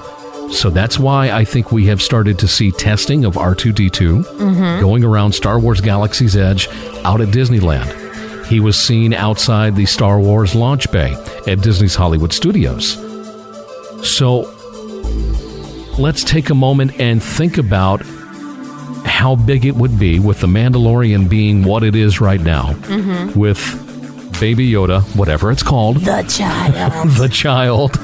So 0.50 0.70
that's 0.70 0.98
why 0.98 1.30
I 1.30 1.44
think 1.44 1.72
we 1.72 1.86
have 1.86 2.02
started 2.02 2.38
to 2.40 2.48
see 2.48 2.72
testing 2.72 3.24
of 3.24 3.34
R2D2 3.34 4.24
mm-hmm. 4.24 4.80
going 4.80 5.04
around 5.04 5.32
Star 5.32 5.58
Wars 5.58 5.80
Galaxy's 5.80 6.36
Edge 6.36 6.68
out 7.04 7.20
at 7.20 7.28
Disneyland. 7.28 8.46
He 8.46 8.60
was 8.60 8.78
seen 8.78 9.12
outside 9.12 9.76
the 9.76 9.86
Star 9.86 10.18
Wars 10.18 10.54
launch 10.54 10.90
bay 10.90 11.14
at 11.46 11.60
Disney's 11.60 11.94
Hollywood 11.94 12.32
Studios. 12.32 12.94
So 14.02 14.52
let's 15.98 16.24
take 16.24 16.48
a 16.48 16.54
moment 16.54 16.98
and 16.98 17.22
think 17.22 17.58
about 17.58 18.02
how 19.04 19.36
big 19.36 19.64
it 19.64 19.74
would 19.74 19.98
be 19.98 20.18
with 20.18 20.40
The 20.40 20.46
Mandalorian 20.46 21.28
being 21.28 21.64
what 21.64 21.82
it 21.82 21.94
is 21.94 22.20
right 22.20 22.40
now, 22.40 22.72
mm-hmm. 22.72 23.38
with 23.38 23.58
Baby 24.40 24.70
Yoda, 24.70 25.02
whatever 25.16 25.50
it's 25.50 25.62
called, 25.62 25.96
the 25.96 26.22
child, 26.22 27.08
the 27.16 27.28
child, 27.28 27.98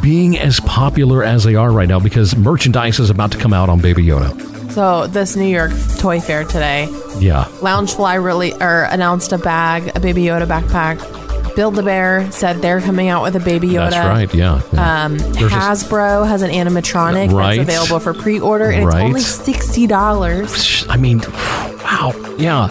being 0.00 0.38
as 0.38 0.60
popular 0.60 1.24
as 1.24 1.44
they 1.44 1.56
are 1.56 1.72
right 1.72 1.88
now 1.88 1.98
because 1.98 2.36
merchandise 2.36 3.00
is 3.00 3.10
about 3.10 3.32
to 3.32 3.38
come 3.38 3.52
out 3.52 3.68
on 3.68 3.80
Baby 3.80 4.04
Yoda. 4.04 4.70
So 4.70 5.06
this 5.06 5.36
New 5.36 5.46
York 5.46 5.72
Toy 5.98 6.20
Fair 6.20 6.44
today, 6.44 6.84
yeah, 7.18 7.44
Loungefly 7.60 8.22
really 8.22 8.52
or 8.54 8.84
announced 8.84 9.32
a 9.32 9.38
bag, 9.38 9.90
a 9.96 10.00
Baby 10.00 10.22
Yoda 10.22 10.46
backpack. 10.46 11.23
Build 11.56 11.78
a 11.78 11.82
Bear 11.82 12.30
said 12.32 12.56
they're 12.62 12.80
coming 12.80 13.08
out 13.08 13.22
with 13.22 13.36
a 13.36 13.40
Baby 13.40 13.68
Yoda. 13.68 13.90
That's 13.90 14.06
right. 14.06 14.34
Yeah. 14.34 14.60
yeah. 14.72 15.04
Um, 15.04 15.18
Hasbro 15.18 16.26
has 16.26 16.42
an 16.42 16.50
animatronic 16.50 17.32
right. 17.32 17.56
that's 17.56 17.68
available 17.68 18.00
for 18.00 18.14
pre-order, 18.14 18.70
and 18.70 18.86
right. 18.86 18.96
it's 18.96 19.04
only 19.04 19.20
sixty 19.20 19.86
dollars. 19.86 20.86
I 20.88 20.96
mean, 20.96 21.20
wow. 21.20 22.12
Yeah. 22.38 22.68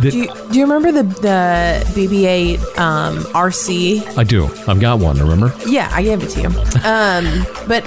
The, 0.00 0.10
do, 0.10 0.18
you, 0.18 0.28
do 0.50 0.58
you 0.58 0.64
remember 0.64 0.92
the 0.92 1.02
the 1.02 1.84
BB-8 1.94 2.78
um, 2.78 3.18
RC? 3.18 4.16
I 4.16 4.24
do. 4.24 4.46
I've 4.66 4.80
got 4.80 4.98
one. 4.98 5.18
Remember? 5.18 5.52
Yeah, 5.66 5.90
I 5.92 6.02
gave 6.02 6.22
it 6.22 6.30
to 6.30 6.40
you. 6.40 6.48
um, 6.84 7.46
but 7.68 7.84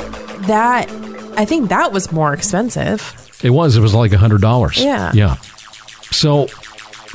that 0.48 0.92
I 1.38 1.46
think 1.46 1.70
that 1.70 1.92
was 1.92 2.12
more 2.12 2.34
expensive. 2.34 3.16
It 3.44 3.50
was. 3.50 3.76
It 3.76 3.82
was 3.82 3.94
like 3.94 4.14
a 4.14 4.18
hundred 4.18 4.42
dollars. 4.42 4.78
Yeah. 4.78 5.12
Yeah. 5.14 5.36
So, 6.12 6.48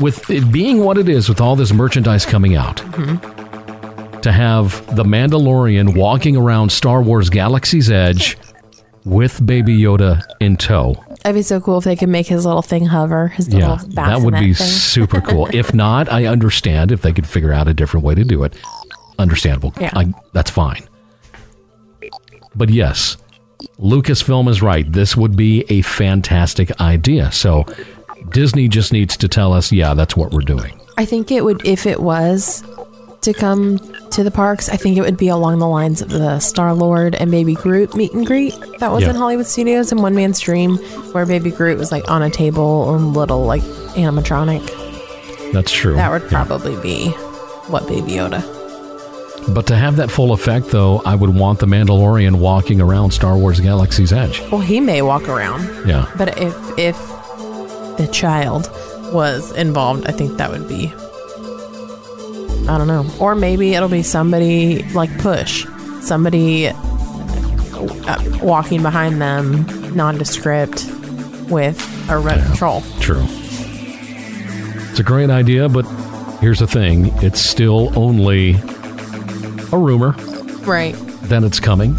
with 0.00 0.28
it 0.30 0.50
being 0.52 0.84
what 0.84 0.98
it 0.98 1.08
is, 1.08 1.28
with 1.28 1.40
all 1.40 1.56
this 1.56 1.72
merchandise 1.72 2.24
coming 2.26 2.56
out, 2.56 2.76
mm-hmm. 2.78 4.20
to 4.20 4.32
have 4.32 4.84
the 4.94 5.04
Mandalorian 5.04 5.96
walking 5.96 6.37
around 6.37 6.70
Star 6.70 7.02
Wars 7.02 7.30
Galaxy's 7.30 7.90
Edge 7.90 8.37
with 9.04 9.44
Baby 9.46 9.78
Yoda 9.78 10.22
in 10.40 10.56
tow 10.56 10.94
That'd 11.22 11.40
be 11.40 11.42
so 11.42 11.61
cool 11.61 11.78
if 11.78 11.84
they 11.84 11.96
could 11.96 12.08
make 12.08 12.26
his 12.26 12.46
little 12.46 12.62
thing 12.62 12.87
hover. 12.87 13.28
His 13.28 13.48
yeah, 13.48 13.72
little 13.72 13.88
that 13.90 14.20
would 14.20 14.34
be 14.34 14.54
thing. 14.54 14.66
super 14.66 15.20
cool. 15.20 15.46
if 15.52 15.74
not, 15.74 16.11
I 16.11 16.26
understand 16.26 16.92
if 16.92 17.02
they 17.02 17.12
could 17.12 17.26
figure 17.26 17.52
out 17.52 17.66
a 17.66 17.74
different 17.74 18.06
way 18.06 18.14
to 18.14 18.24
do 18.24 18.44
it. 18.44 18.56
Understandable. 19.18 19.74
Yeah. 19.80 19.90
I, 19.94 20.14
that's 20.32 20.50
fine. 20.50 20.88
But 22.54 22.70
yes, 22.70 23.16
Lucasfilm 23.78 24.48
is 24.48 24.62
right. 24.62 24.90
This 24.90 25.16
would 25.16 25.37
be 25.37 25.64
a 25.68 25.82
fantastic 25.82 26.80
idea. 26.80 27.32
So 27.32 27.66
Disney 28.33 28.69
just 28.69 28.93
needs 28.93 29.17
to 29.19 29.29
tell 29.29 29.53
us, 29.53 29.73
yeah, 29.73 29.95
that's 29.95 30.17
what 30.17 30.33
we're 30.33 30.41
doing. 30.41 30.79
I 30.97 31.05
think 31.05 31.31
it 31.31 31.45
would, 31.45 31.64
if 31.67 31.87
it 31.87 32.01
was, 32.01 32.62
to 33.23 33.33
come 33.33 33.79
to 34.11 34.23
the 34.23 34.31
parks, 34.31 34.69
I 34.69 34.77
think 34.77 34.97
it 34.97 35.03
would 35.03 35.17
be 35.17 35.29
along 35.29 35.59
the 35.59 35.69
lines 35.69 36.01
of 36.03 36.09
the 36.11 36.38
Star 36.41 36.73
Lord 36.75 37.14
and 37.14 37.31
Baby 37.31 37.55
Groot 37.55 37.95
meet 37.95 38.12
and 38.12 38.27
greet 38.27 38.55
that 38.79 38.91
was 38.93 39.03
Yeah. 39.05 39.11
in 39.11 39.17
Hollywood 39.17 39.47
Studios 39.47 39.93
in 39.93 40.01
One 40.03 40.14
Man's 40.14 40.41
Dream, 40.41 40.77
where 41.12 41.27
Baby 41.27 41.51
Groot 41.51 41.79
was 41.79 41.91
like 41.93 42.09
on 42.11 42.23
a 42.23 42.31
table 42.31 42.62
or 42.62 42.97
little 42.99 43.45
like 43.45 43.62
animatronic. 43.97 44.62
That's 45.53 45.73
true. 45.73 45.95
That 45.95 46.11
would 46.11 46.23
Yeah. 46.31 46.45
probably 46.45 46.77
be 46.77 47.09
what 47.69 47.87
Baby 47.88 48.12
Yoda. 48.12 48.43
But 49.55 49.67
to 49.69 49.77
have 49.77 49.97
that 49.97 50.11
full 50.11 50.33
effect, 50.33 50.69
though, 50.71 51.01
I 51.07 51.14
would 51.14 51.35
want 51.35 51.59
the 51.59 51.67
Mandalorian 51.67 52.35
walking 52.37 52.81
around 52.81 53.12
Star 53.12 53.37
Wars 53.37 53.61
Galaxy's 53.61 54.12
Edge. 54.12 54.43
Well, 54.53 54.61
he 54.61 54.79
may 54.81 55.01
walk 55.01 55.29
around, 55.29 55.69
Yeah. 55.87 56.07
but 56.19 56.37
if 56.38 56.55
if 56.79 56.97
the 57.98 58.06
child 58.08 58.70
was 59.12 59.52
involved, 59.52 60.06
I 60.06 60.12
think 60.12 60.38
that 60.38 60.50
would 60.50 60.66
be. 60.68 60.92
I 62.68 62.76
don't 62.76 62.87
know, 62.88 63.06
or 63.18 63.34
maybe 63.34 63.74
it'll 63.74 63.88
be 63.88 64.02
somebody 64.02 64.82
like 64.92 65.16
push, 65.18 65.66
somebody 66.02 66.68
uh, 66.68 68.22
walking 68.42 68.82
behind 68.82 69.20
them, 69.22 69.64
nondescript, 69.96 70.84
with 71.48 71.78
a 72.11 72.18
red 72.18 72.44
control. 72.46 72.82
True. 73.00 73.24
It's 74.90 75.00
a 75.00 75.02
great 75.02 75.30
idea, 75.30 75.68
but 75.68 75.84
here's 76.40 76.58
the 76.58 76.66
thing 76.66 77.06
it's 77.22 77.40
still 77.40 77.96
only 77.98 78.54
a 79.72 79.78
rumor 79.78 80.12
Right. 80.66 80.94
that 81.24 81.42
it's 81.44 81.61
coming. 81.61 81.92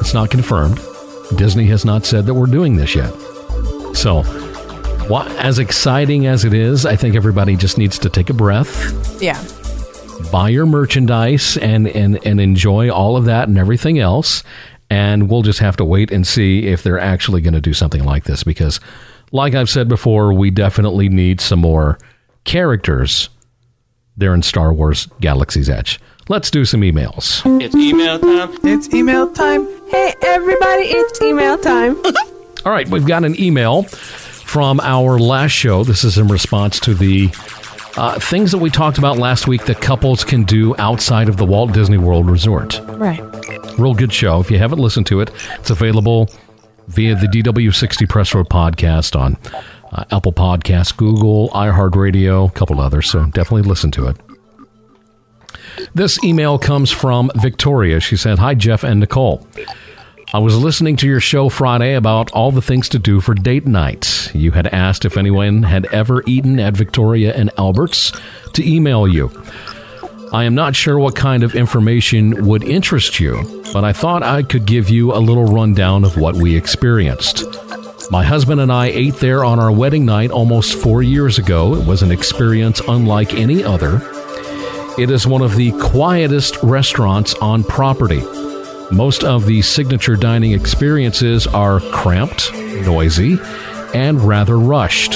It's 0.00 0.14
not 0.14 0.30
confirmed. 0.30 0.78
Disney 1.36 1.66
has 1.66 1.84
not 1.84 2.04
said 2.04 2.26
that 2.26 2.34
we're 2.34 2.46
doing 2.46 2.76
this 2.76 2.94
yet. 2.94 3.12
So, 3.94 4.22
wha- 5.08 5.26
as 5.38 5.58
exciting 5.58 6.26
as 6.26 6.44
it 6.44 6.54
is, 6.54 6.86
I 6.86 6.96
think 6.96 7.14
everybody 7.16 7.56
just 7.56 7.78
needs 7.78 7.98
to 8.00 8.08
take 8.10 8.30
a 8.30 8.34
breath, 8.34 9.20
Yeah. 9.22 9.42
buy 10.32 10.48
your 10.48 10.66
merchandise, 10.66 11.56
and, 11.58 11.86
and, 11.88 12.24
and 12.26 12.40
enjoy 12.40 12.90
all 12.90 13.16
of 13.16 13.24
that 13.26 13.48
and 13.48 13.58
everything 13.58 13.98
else. 13.98 14.42
And 14.90 15.28
we'll 15.30 15.42
just 15.42 15.58
have 15.60 15.76
to 15.78 15.84
wait 15.84 16.10
and 16.10 16.26
see 16.26 16.66
if 16.66 16.82
they're 16.82 17.00
actually 17.00 17.40
going 17.40 17.54
to 17.54 17.60
do 17.60 17.72
something 17.74 18.04
like 18.04 18.24
this 18.24 18.44
because, 18.44 18.80
like 19.32 19.54
I've 19.54 19.70
said 19.70 19.88
before, 19.88 20.32
we 20.32 20.50
definitely 20.50 21.08
need 21.08 21.40
some 21.40 21.60
more 21.60 21.98
characters 22.44 23.30
there 24.16 24.34
in 24.34 24.42
Star 24.42 24.72
Wars 24.72 25.08
Galaxy's 25.20 25.68
Edge. 25.70 25.98
Let's 26.28 26.50
do 26.50 26.64
some 26.64 26.82
emails. 26.82 27.42
It's 27.60 27.74
email 27.74 28.18
time. 28.18 28.50
It's 28.62 28.92
email 28.94 29.30
time. 29.32 29.66
Hey, 29.88 30.14
everybody, 30.22 30.82
it's 30.82 31.20
email 31.22 31.58
time. 31.58 31.96
All 32.66 32.72
right, 32.72 32.88
we've 32.88 33.06
got 33.06 33.24
an 33.24 33.38
email 33.40 33.82
from 34.54 34.78
our 34.82 35.18
last 35.18 35.50
show. 35.50 35.82
This 35.82 36.04
is 36.04 36.16
in 36.16 36.28
response 36.28 36.78
to 36.78 36.94
the 36.94 37.28
uh, 37.96 38.20
things 38.20 38.52
that 38.52 38.58
we 38.58 38.70
talked 38.70 38.98
about 38.98 39.18
last 39.18 39.48
week 39.48 39.64
that 39.64 39.80
couples 39.80 40.22
can 40.22 40.44
do 40.44 40.76
outside 40.78 41.28
of 41.28 41.38
the 41.38 41.44
Walt 41.44 41.72
Disney 41.72 41.98
World 41.98 42.30
Resort. 42.30 42.80
Right. 42.84 43.18
Real 43.76 43.94
good 43.94 44.12
show. 44.12 44.38
If 44.38 44.52
you 44.52 44.58
haven't 44.58 44.78
listened 44.78 45.08
to 45.08 45.18
it, 45.18 45.32
it's 45.58 45.70
available 45.70 46.30
via 46.86 47.16
the 47.16 47.26
DW60 47.26 48.08
Press 48.08 48.32
Row 48.32 48.44
podcast 48.44 49.18
on 49.18 49.36
uh, 49.90 50.04
Apple 50.12 50.32
Podcasts, 50.32 50.96
Google, 50.96 51.48
iHeartRadio, 51.48 52.48
a 52.48 52.52
couple 52.52 52.80
others. 52.80 53.10
So 53.10 53.24
definitely 53.24 53.62
listen 53.62 53.90
to 53.90 54.06
it. 54.06 54.16
This 55.96 56.22
email 56.22 56.60
comes 56.60 56.92
from 56.92 57.28
Victoria. 57.34 57.98
She 57.98 58.16
said, 58.16 58.38
Hi, 58.38 58.54
Jeff 58.54 58.84
and 58.84 59.00
Nicole. 59.00 59.44
I 60.34 60.38
was 60.38 60.58
listening 60.58 60.96
to 60.96 61.06
your 61.06 61.20
show 61.20 61.48
Friday 61.48 61.94
about 61.94 62.32
all 62.32 62.50
the 62.50 62.60
things 62.60 62.88
to 62.88 62.98
do 62.98 63.20
for 63.20 63.34
date 63.34 63.68
nights. 63.68 64.34
You 64.34 64.50
had 64.50 64.66
asked 64.66 65.04
if 65.04 65.16
anyone 65.16 65.62
had 65.62 65.86
ever 65.92 66.24
eaten 66.26 66.58
at 66.58 66.76
Victoria 66.76 67.32
and 67.32 67.52
Albert's 67.56 68.10
to 68.54 68.68
email 68.68 69.06
you. 69.06 69.30
I 70.32 70.42
am 70.42 70.56
not 70.56 70.74
sure 70.74 70.98
what 70.98 71.14
kind 71.14 71.44
of 71.44 71.54
information 71.54 72.46
would 72.48 72.64
interest 72.64 73.20
you, 73.20 73.62
but 73.72 73.84
I 73.84 73.92
thought 73.92 74.24
I 74.24 74.42
could 74.42 74.66
give 74.66 74.90
you 74.90 75.14
a 75.14 75.22
little 75.22 75.44
rundown 75.44 76.02
of 76.02 76.16
what 76.16 76.34
we 76.34 76.56
experienced. 76.56 77.44
My 78.10 78.24
husband 78.24 78.60
and 78.60 78.72
I 78.72 78.86
ate 78.86 79.14
there 79.14 79.44
on 79.44 79.60
our 79.60 79.70
wedding 79.70 80.04
night 80.04 80.32
almost 80.32 80.74
four 80.74 81.00
years 81.00 81.38
ago. 81.38 81.76
It 81.76 81.86
was 81.86 82.02
an 82.02 82.10
experience 82.10 82.80
unlike 82.88 83.34
any 83.34 83.62
other. 83.62 84.00
It 84.98 85.10
is 85.10 85.28
one 85.28 85.42
of 85.42 85.54
the 85.54 85.70
quietest 85.80 86.60
restaurants 86.64 87.34
on 87.34 87.62
property. 87.62 88.24
Most 88.92 89.24
of 89.24 89.46
the 89.46 89.62
signature 89.62 90.16
dining 90.16 90.52
experiences 90.52 91.46
are 91.46 91.80
cramped, 91.80 92.52
noisy, 92.52 93.38
and 93.94 94.20
rather 94.20 94.58
rushed. 94.58 95.12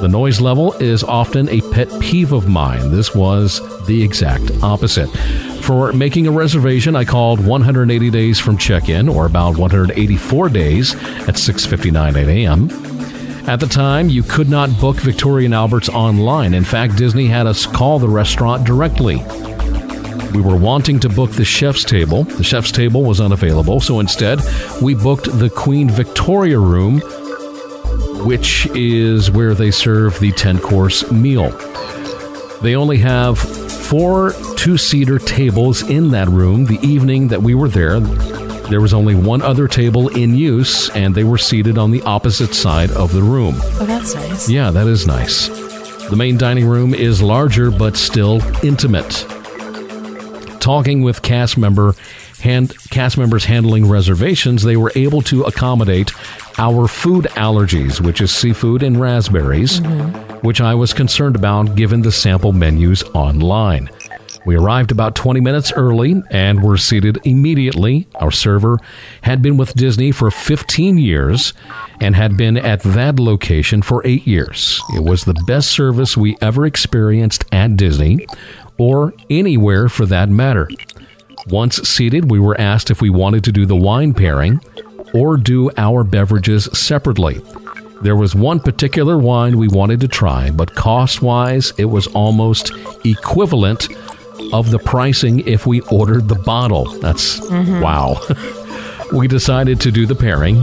The 0.00 0.08
noise 0.08 0.40
level 0.40 0.72
is 0.74 1.04
often 1.04 1.48
a 1.48 1.60
pet 1.72 1.88
peeve 2.00 2.32
of 2.32 2.48
mine. 2.48 2.90
This 2.90 3.14
was 3.14 3.60
the 3.86 4.02
exact 4.02 4.50
opposite. 4.62 5.08
For 5.60 5.92
making 5.92 6.26
a 6.26 6.30
reservation, 6.30 6.96
I 6.96 7.04
called 7.04 7.44
180 7.44 8.10
days 8.10 8.38
from 8.38 8.56
check-in 8.56 9.08
or 9.08 9.26
about 9.26 9.58
184 9.58 10.48
days 10.48 10.94
at 10.94 11.36
6:59 11.36 12.16
a.m. 12.16 12.70
At 13.46 13.60
the 13.60 13.66
time, 13.66 14.08
you 14.08 14.22
could 14.22 14.48
not 14.48 14.80
book 14.80 14.96
Victoria 14.96 15.46
and 15.46 15.54
Albert's 15.54 15.88
online. 15.88 16.54
In 16.54 16.64
fact, 16.64 16.96
Disney 16.96 17.26
had 17.26 17.46
us 17.46 17.66
call 17.66 17.98
the 17.98 18.08
restaurant 18.08 18.64
directly. 18.64 19.22
We 20.34 20.40
were 20.42 20.56
wanting 20.56 21.00
to 21.00 21.08
book 21.08 21.32
the 21.32 21.44
chef's 21.44 21.84
table. 21.84 22.24
The 22.24 22.44
chef's 22.44 22.70
table 22.70 23.02
was 23.02 23.20
unavailable, 23.20 23.80
so 23.80 24.00
instead, 24.00 24.40
we 24.80 24.94
booked 24.94 25.26
the 25.38 25.50
Queen 25.50 25.90
Victoria 25.90 26.58
room, 26.58 27.00
which 28.24 28.66
is 28.74 29.30
where 29.30 29.54
they 29.54 29.70
serve 29.70 30.20
the 30.20 30.30
10 30.32 30.60
course 30.60 31.10
meal. 31.10 31.50
They 32.62 32.76
only 32.76 32.98
have 32.98 33.38
four 33.38 34.34
two 34.56 34.76
seater 34.76 35.18
tables 35.18 35.82
in 35.82 36.10
that 36.10 36.28
room. 36.28 36.66
The 36.66 36.78
evening 36.86 37.28
that 37.28 37.42
we 37.42 37.54
were 37.54 37.68
there, 37.68 37.98
there 37.98 38.80
was 38.80 38.94
only 38.94 39.16
one 39.16 39.42
other 39.42 39.66
table 39.66 40.08
in 40.08 40.36
use, 40.36 40.90
and 40.90 41.14
they 41.14 41.24
were 41.24 41.38
seated 41.38 41.76
on 41.76 41.90
the 41.90 42.02
opposite 42.02 42.54
side 42.54 42.92
of 42.92 43.12
the 43.12 43.22
room. 43.22 43.56
Oh, 43.58 43.84
that's 43.86 44.14
nice. 44.14 44.48
Yeah, 44.48 44.70
that 44.70 44.86
is 44.86 45.06
nice. 45.06 45.48
The 46.08 46.16
main 46.16 46.36
dining 46.36 46.66
room 46.66 46.94
is 46.94 47.20
larger 47.20 47.70
but 47.70 47.96
still 47.96 48.40
intimate. 48.64 49.26
Talking 50.60 51.02
with 51.02 51.22
cast 51.22 51.56
member 51.56 51.94
hand 52.40 52.74
cast 52.90 53.18
members 53.18 53.44
handling 53.44 53.88
reservations, 53.88 54.62
they 54.62 54.76
were 54.76 54.92
able 54.94 55.22
to 55.22 55.42
accommodate 55.42 56.12
our 56.58 56.86
food 56.86 57.24
allergies, 57.30 58.00
which 58.00 58.20
is 58.20 58.30
seafood 58.30 58.82
and 58.82 59.00
raspberries, 59.00 59.80
mm-hmm. 59.80 60.46
which 60.46 60.60
I 60.60 60.74
was 60.74 60.92
concerned 60.92 61.34
about 61.34 61.74
given 61.76 62.02
the 62.02 62.12
sample 62.12 62.52
menus 62.52 63.02
online. 63.14 63.90
We 64.46 64.56
arrived 64.56 64.90
about 64.90 65.14
20 65.14 65.40
minutes 65.40 65.72
early 65.72 66.22
and 66.30 66.62
were 66.62 66.78
seated 66.78 67.18
immediately. 67.24 68.08
Our 68.16 68.30
server 68.30 68.78
had 69.22 69.42
been 69.42 69.58
with 69.58 69.74
Disney 69.74 70.12
for 70.12 70.30
15 70.30 70.96
years 70.96 71.52
and 72.00 72.16
had 72.16 72.36
been 72.38 72.56
at 72.56 72.80
that 72.82 73.20
location 73.20 73.82
for 73.82 74.06
eight 74.06 74.26
years. 74.26 74.80
It 74.96 75.04
was 75.04 75.24
the 75.24 75.34
best 75.46 75.70
service 75.70 76.16
we 76.16 76.38
ever 76.40 76.64
experienced 76.64 77.44
at 77.52 77.76
Disney 77.76 78.26
or 78.80 79.12
anywhere 79.28 79.88
for 79.90 80.06
that 80.06 80.30
matter. 80.30 80.66
Once 81.46 81.76
seated, 81.88 82.30
we 82.30 82.40
were 82.40 82.58
asked 82.58 82.90
if 82.90 83.02
we 83.02 83.10
wanted 83.10 83.44
to 83.44 83.52
do 83.52 83.66
the 83.66 83.76
wine 83.76 84.14
pairing 84.14 84.58
or 85.12 85.36
do 85.36 85.70
our 85.76 86.02
beverages 86.02 86.64
separately. 86.72 87.40
There 88.00 88.16
was 88.16 88.34
one 88.34 88.60
particular 88.60 89.18
wine 89.18 89.58
we 89.58 89.68
wanted 89.68 90.00
to 90.00 90.08
try, 90.08 90.50
but 90.50 90.74
cost 90.74 91.20
wise, 91.20 91.72
it 91.76 91.84
was 91.84 92.06
almost 92.08 92.72
equivalent 93.04 93.88
of 94.54 94.70
the 94.70 94.78
pricing 94.78 95.40
if 95.46 95.66
we 95.66 95.82
ordered 95.82 96.28
the 96.28 96.34
bottle. 96.36 96.86
That's 97.00 97.40
Mhm. 97.40 97.82
wow. 97.82 98.18
we 99.12 99.28
decided 99.28 99.78
to 99.82 99.90
do 99.92 100.06
the 100.06 100.14
pairing 100.14 100.56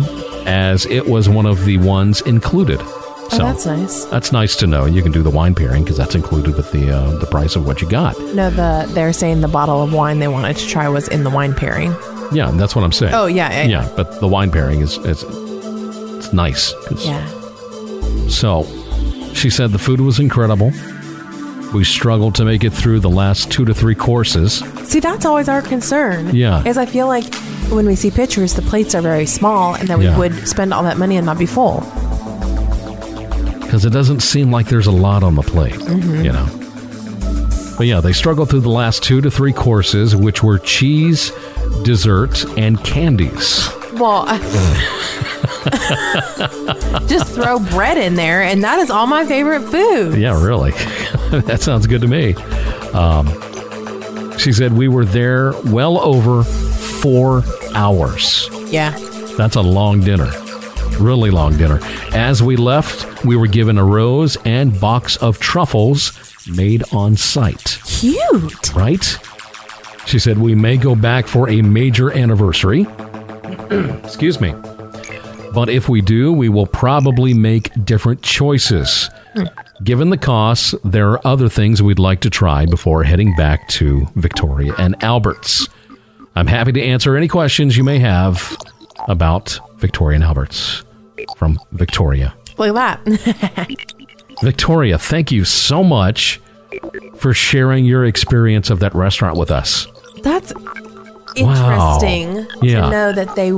as 0.48 0.88
it 0.88 1.08
was 1.08 1.30
one 1.30 1.46
of 1.46 1.66
the 1.66 1.78
ones 1.78 2.22
included. 2.22 2.82
Oh, 3.34 3.38
that's 3.40 3.66
nice. 3.66 4.06
That's 4.06 4.32
nice 4.32 4.56
to 4.58 4.68
know. 4.68 4.86
You 4.86 5.02
can 5.04 5.12
do 5.12 5.22
the 5.22 5.30
wine 5.30 5.54
pairing 5.56 5.84
because 5.84 5.98
that's 5.98 6.16
included 6.16 6.56
with 6.56 6.72
the 6.72 6.92
uh, 6.96 7.18
the 7.18 7.26
price 7.28 7.56
of 7.56 7.66
what 7.66 7.82
you 7.82 7.90
got. 7.90 8.18
No, 8.34 8.50
the 8.50 8.86
they're 8.94 9.14
saying 9.14 9.42
the 9.42 9.48
bottle 9.48 9.82
of 9.84 9.94
wine 9.94 10.20
they 10.20 10.28
wanted 10.28 10.58
to 10.58 10.68
try 10.68 10.88
was 10.90 11.08
in 11.08 11.24
the 11.24 11.30
wine 11.30 11.54
pairing. 11.54 11.96
Yeah, 12.32 12.52
that's 12.52 12.76
what 12.76 12.84
I'm 12.84 12.92
saying. 12.92 13.14
Oh, 13.14 13.26
yeah, 13.28 13.64
yeah, 13.64 13.68
yeah. 13.84 13.94
But 13.96 14.20
the 14.20 14.28
wine 14.28 14.52
pairing 14.52 14.82
is 14.82 14.98
is 15.00 15.24
it's 16.18 16.34
nice. 16.34 16.74
Yeah. 17.06 17.26
So, 18.28 18.64
she 19.34 19.50
said 19.50 19.72
the 19.72 19.80
food 19.80 20.02
was 20.02 20.20
incredible. 20.20 20.72
We 21.74 21.84
struggled 21.84 22.36
to 22.36 22.46
make 22.46 22.64
it 22.64 22.72
through 22.72 23.02
the 23.02 23.10
last 23.10 23.52
two 23.52 23.66
to 23.66 23.74
three 23.74 23.96
courses. 23.96 24.60
See, 24.86 25.00
that's 25.00 25.26
always 25.26 25.50
our 25.50 25.62
concern. 25.62 26.34
Yeah. 26.36 26.64
Is 26.66 26.78
I 26.78 26.86
feel 26.86 27.08
like 27.08 27.34
when 27.70 27.86
we 27.86 27.96
see 27.96 28.10
pictures, 28.12 28.54
the 28.54 28.62
plates 28.62 28.96
are 28.96 29.02
very 29.02 29.26
small, 29.26 29.76
and 29.76 29.88
that 29.90 29.98
we 30.00 30.06
Yeah. 30.06 30.18
would 30.18 30.48
spend 30.48 30.74
all 30.74 30.84
that 30.84 30.98
money 30.98 31.18
and 31.18 31.26
not 31.26 31.38
be 31.38 31.46
full. 31.46 31.82
Because 33.78 33.86
it 33.86 33.94
doesn't 33.94 34.22
seem 34.22 34.52
like 34.52 34.66
there's 34.66 34.88
a 34.88 34.92
lot 34.92 35.22
on 35.22 35.36
the 35.36 35.44
plate, 35.44 35.76
Mhm. 35.76 36.26
you 36.26 36.32
know. 36.32 36.48
But 37.78 37.86
yeah, 37.86 38.02
they 38.02 38.12
struggled 38.12 38.50
through 38.50 38.62
the 38.62 38.70
last 38.72 39.04
two 39.04 39.22
to 39.22 39.30
three 39.30 39.54
courses, 39.54 40.16
which 40.16 40.42
were 40.42 40.58
cheese, 40.58 41.32
dessert, 41.84 42.44
and 42.58 42.84
candies. 42.84 43.70
Well, 43.94 44.26
I- 44.28 44.40
just 47.08 47.36
throw 47.36 47.60
bread 47.60 48.00
in 48.00 48.16
there, 48.16 48.42
and 48.42 48.64
that 48.64 48.80
is 48.80 48.90
all 48.90 49.06
my 49.06 49.28
favorite 49.28 49.62
food. 49.70 50.18
Yeah, 50.18 50.44
really. 50.44 50.72
that 51.30 51.60
sounds 51.62 51.86
good 51.86 52.02
to 52.02 52.08
me. 52.08 52.34
Um, 52.96 53.28
She 54.40 54.54
said 54.54 54.74
we 54.74 54.88
were 54.88 55.06
there 55.06 55.54
well 55.66 56.00
over 56.00 56.44
four 56.44 57.44
hours. 57.76 58.50
Yeah. 58.72 58.98
That's 59.38 59.56
a 59.56 59.62
long 59.62 60.00
dinner. 60.02 60.32
Really 61.00 61.30
long 61.30 61.58
dinner. 61.58 61.80
As 62.14 62.42
we 62.42 62.56
left, 62.56 63.24
we 63.24 63.36
were 63.36 63.48
given 63.48 63.78
a 63.78 63.84
rose 63.84 64.36
and 64.46 64.80
box 64.80 65.16
of 65.18 65.40
truffles 65.40 66.12
made 66.48 66.84
on 66.92 67.16
site. 67.16 67.80
Cute. 67.86 68.74
Right? 68.74 69.18
She 70.06 70.20
said 70.20 70.38
we 70.38 70.56
may 70.56 70.78
go 70.78 70.96
back 70.96 71.28
for 71.28 71.50
a 71.50 71.62
major 71.62 72.12
anniversary. 72.12 72.88
Excuse 74.04 74.40
me. 74.40 74.54
But 75.54 75.70
if 75.70 75.90
we 75.90 76.02
do, 76.02 76.32
we 76.32 76.50
will 76.50 76.68
probably 76.68 77.34
make 77.34 77.72
different 77.86 78.22
choices. 78.22 79.10
Given 79.84 80.10
the 80.10 80.18
costs, 80.18 80.74
there 80.84 81.10
are 81.12 81.28
other 81.28 81.50
things 81.50 81.84
we'd 81.84 82.00
like 82.00 82.22
to 82.22 82.30
try 82.30 82.66
before 82.66 83.04
heading 83.04 83.36
back 83.36 83.68
to 83.70 84.08
Victoria 84.16 84.74
and 84.78 84.96
Alberts. 85.04 85.68
I'm 86.36 86.48
happy 86.48 86.72
to 86.72 86.82
answer 86.82 87.16
any 87.16 87.28
questions 87.28 87.78
you 87.78 87.84
may 87.84 88.00
have 88.00 88.58
about 89.08 89.60
Victoria 89.78 90.16
and 90.16 90.24
Alberts 90.24 90.84
from 91.38 91.60
Victoria. 91.72 92.34
Look 92.58 92.76
at 92.76 93.00
that. 93.06 93.70
Victoria, 94.44 94.98
thank 94.98 95.32
you 95.32 95.44
so 95.46 95.84
much 95.84 96.40
for 97.18 97.34
sharing 97.34 97.86
your 97.86 98.06
experience 98.06 98.70
of 98.70 98.80
that 98.82 98.94
restaurant 98.94 99.38
with 99.38 99.50
us. 99.52 99.88
That's 100.24 100.52
interesting 101.36 102.36
Wow. 102.36 102.48
Yeah. 102.62 102.82
to 102.82 102.90
know 102.90 103.12
that 103.14 103.36
they 103.36 103.52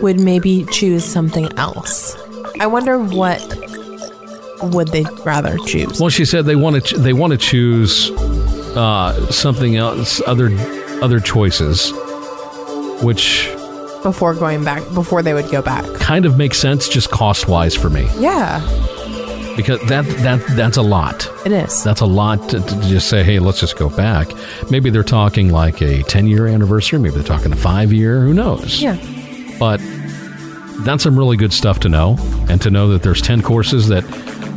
would 0.00 0.20
maybe 0.20 0.64
choose 0.72 1.04
something 1.04 1.48
else. 1.58 2.16
I 2.60 2.66
wonder 2.66 2.98
what 2.98 3.40
would 4.74 4.88
they 4.88 5.04
rather 5.24 5.56
choose? 5.58 6.00
Well, 6.00 6.10
she 6.10 6.24
said 6.24 6.44
they 6.44 6.56
want 6.56 6.84
to 6.86 6.98
they 6.98 7.12
want 7.12 7.32
to 7.32 7.38
choose 7.38 8.10
uh, 8.76 9.30
something 9.30 9.76
else, 9.76 10.20
other 10.26 10.50
other 11.02 11.20
choices, 11.20 11.92
which 13.02 13.48
before 14.02 14.34
going 14.34 14.64
back, 14.64 14.82
before 14.94 15.22
they 15.22 15.34
would 15.34 15.50
go 15.50 15.60
back. 15.62 15.84
kind 15.94 16.24
of 16.26 16.36
makes 16.38 16.58
sense 16.58 16.88
just 16.88 17.10
cost 17.10 17.48
wise 17.48 17.74
for 17.74 17.90
me 17.90 18.08
Yeah, 18.18 18.60
because 19.56 19.80
that 19.88 20.04
that 20.22 20.40
that's 20.56 20.76
a 20.76 20.82
lot. 20.82 21.28
it 21.44 21.52
is. 21.52 21.84
That's 21.84 22.00
a 22.00 22.06
lot 22.06 22.48
to, 22.50 22.60
to 22.60 22.80
just 22.88 23.08
say, 23.08 23.22
hey, 23.22 23.38
let's 23.38 23.60
just 23.60 23.76
go 23.76 23.90
back. 23.90 24.28
Maybe 24.70 24.90
they're 24.90 25.02
talking 25.02 25.50
like 25.50 25.80
a 25.82 26.02
10 26.04 26.26
year 26.28 26.46
anniversary. 26.46 26.98
Maybe 26.98 27.14
they're 27.16 27.24
talking 27.24 27.52
a 27.52 27.56
five 27.56 27.92
year. 27.92 28.20
Who 28.22 28.32
knows? 28.34 28.80
Yeah. 28.80 28.96
But 29.58 29.80
that's 30.84 31.02
some 31.02 31.18
really 31.18 31.36
good 31.36 31.52
stuff 31.52 31.80
to 31.80 31.88
know. 31.90 32.16
And 32.48 32.60
to 32.62 32.70
know 32.70 32.88
that 32.88 33.02
there's 33.02 33.20
10 33.20 33.42
courses 33.42 33.88
that 33.88 34.04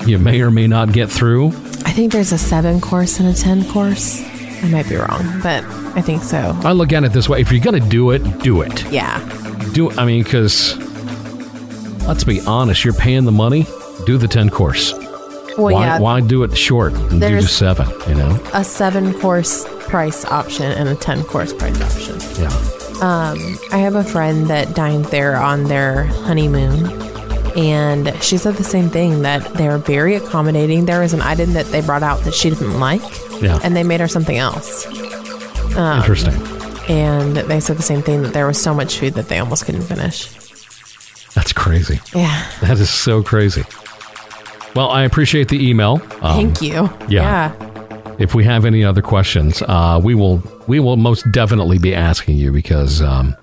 you 0.07 0.17
may 0.19 0.39
or 0.41 0.51
may 0.51 0.67
not 0.67 0.93
get 0.93 1.09
through. 1.09 1.47
I 1.85 1.91
think 1.91 2.13
there's 2.13 2.31
a 2.31 2.37
seven 2.37 2.79
course 2.79 3.19
and 3.19 3.27
a 3.27 3.33
ten 3.33 3.65
course. 3.65 4.21
I 4.63 4.69
might 4.69 4.87
be 4.89 4.95
wrong, 4.95 5.21
but 5.41 5.63
I 5.95 6.01
think 6.01 6.23
so. 6.23 6.57
I 6.63 6.71
look 6.71 6.93
at 6.93 7.03
it 7.03 7.11
this 7.13 7.27
way 7.29 7.41
if 7.41 7.51
you're 7.51 7.63
going 7.63 7.81
to 7.81 7.89
do 7.89 8.11
it, 8.11 8.19
do 8.39 8.61
it. 8.61 8.89
Yeah. 8.91 9.19
Do 9.73 9.91
I 9.91 10.05
mean, 10.05 10.23
because 10.23 10.77
let's 12.07 12.23
be 12.23 12.41
honest, 12.41 12.83
you're 12.85 12.93
paying 12.93 13.25
the 13.25 13.31
money, 13.31 13.65
do 14.05 14.17
the 14.17 14.27
10 14.27 14.49
course. 14.49 14.93
Well, 15.57 15.73
why, 15.75 15.85
yeah. 15.85 15.99
why 15.99 16.19
do 16.21 16.43
it 16.43 16.57
short 16.57 16.93
and 16.93 17.09
do 17.11 17.19
There's- 17.19 17.43
just 17.43 17.57
seven, 17.57 17.87
you 18.07 18.15
know? 18.15 18.41
A 18.53 18.63
seven 18.63 19.13
course 19.19 19.65
price 19.81 20.25
option 20.25 20.71
and 20.71 20.89
a 20.89 20.95
ten 20.95 21.23
course 21.23 21.53
price 21.53 21.79
option. 21.79 22.19
Yeah. 22.41 22.49
Um, 23.01 23.59
I 23.71 23.77
have 23.77 23.93
a 23.95 24.03
friend 24.03 24.47
that 24.47 24.73
dined 24.73 25.05
there 25.05 25.35
on 25.35 25.65
their 25.65 26.05
honeymoon, 26.05 26.85
and 27.55 28.13
she 28.23 28.37
said 28.37 28.55
the 28.55 28.63
same 28.63 28.89
thing 28.89 29.21
that 29.23 29.53
they're 29.55 29.77
very 29.77 30.15
accommodating. 30.15 30.85
There 30.85 30.99
was 31.01 31.13
an 31.13 31.21
item 31.21 31.53
that 31.53 31.65
they 31.67 31.81
brought 31.81 32.03
out 32.03 32.21
that 32.21 32.33
she 32.33 32.49
didn't 32.49 32.79
like, 32.79 33.01
Yeah. 33.41 33.59
and 33.63 33.75
they 33.75 33.83
made 33.83 33.99
her 33.99 34.07
something 34.07 34.37
else. 34.37 34.85
Um, 35.75 35.99
Interesting. 35.99 36.33
And 36.89 37.35
they 37.37 37.59
said 37.59 37.77
the 37.77 37.83
same 37.83 38.01
thing 38.01 38.21
that 38.23 38.33
there 38.33 38.45
was 38.47 38.61
so 38.61 38.73
much 38.73 38.97
food 38.99 39.13
that 39.13 39.29
they 39.29 39.39
almost 39.39 39.65
couldn't 39.65 39.83
finish. 39.83 40.27
That's 41.33 41.53
crazy. 41.53 41.99
Yeah. 42.13 42.47
That 42.61 42.77
is 42.79 42.89
so 42.89 43.23
crazy. 43.23 43.63
Well, 44.75 44.89
I 44.89 45.03
appreciate 45.03 45.47
the 45.49 45.67
email. 45.69 46.01
Um, 46.21 46.51
Thank 46.53 46.61
you. 46.61 46.89
yeah. 47.07 47.53
If 48.19 48.35
we 48.35 48.43
have 48.43 48.65
any 48.65 48.83
other 48.83 49.01
questions, 49.01 49.61
uh, 49.63 49.99
we 50.03 50.13
will 50.13 50.43
we 50.67 50.79
will 50.79 50.97
most 50.97 51.29
definitely 51.31 51.79
be 51.79 51.95
asking 51.95 52.37
you 52.37 52.51
because 52.51 53.01
um, 53.01 53.35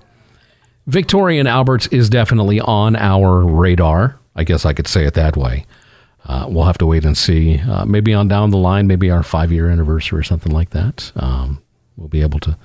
Victoria 0.87 1.39
and 1.39 1.47
Alberts 1.47 1.87
is 1.87 2.09
definitely 2.09 2.59
on 2.59 2.95
our 2.95 3.45
radar. 3.45 4.19
I 4.35 4.43
guess 4.43 4.65
I 4.65 4.73
could 4.73 4.87
say 4.87 5.05
it 5.05 5.13
that 5.15 5.37
way. 5.37 5.65
Uh, 6.25 6.45
we'll 6.47 6.65
have 6.65 6.77
to 6.77 6.85
wait 6.85 7.05
and 7.05 7.17
see. 7.17 7.59
Uh, 7.59 7.85
maybe 7.85 8.13
on 8.13 8.27
down 8.27 8.51
the 8.51 8.57
line, 8.57 8.87
maybe 8.87 9.09
our 9.09 9.23
five 9.23 9.51
year 9.51 9.69
anniversary 9.69 10.19
or 10.19 10.23
something 10.23 10.51
like 10.51 10.69
that. 10.71 11.11
Um, 11.15 11.61
we'll 11.97 12.07
be 12.07 12.21
able 12.21 12.39
to 12.41 12.57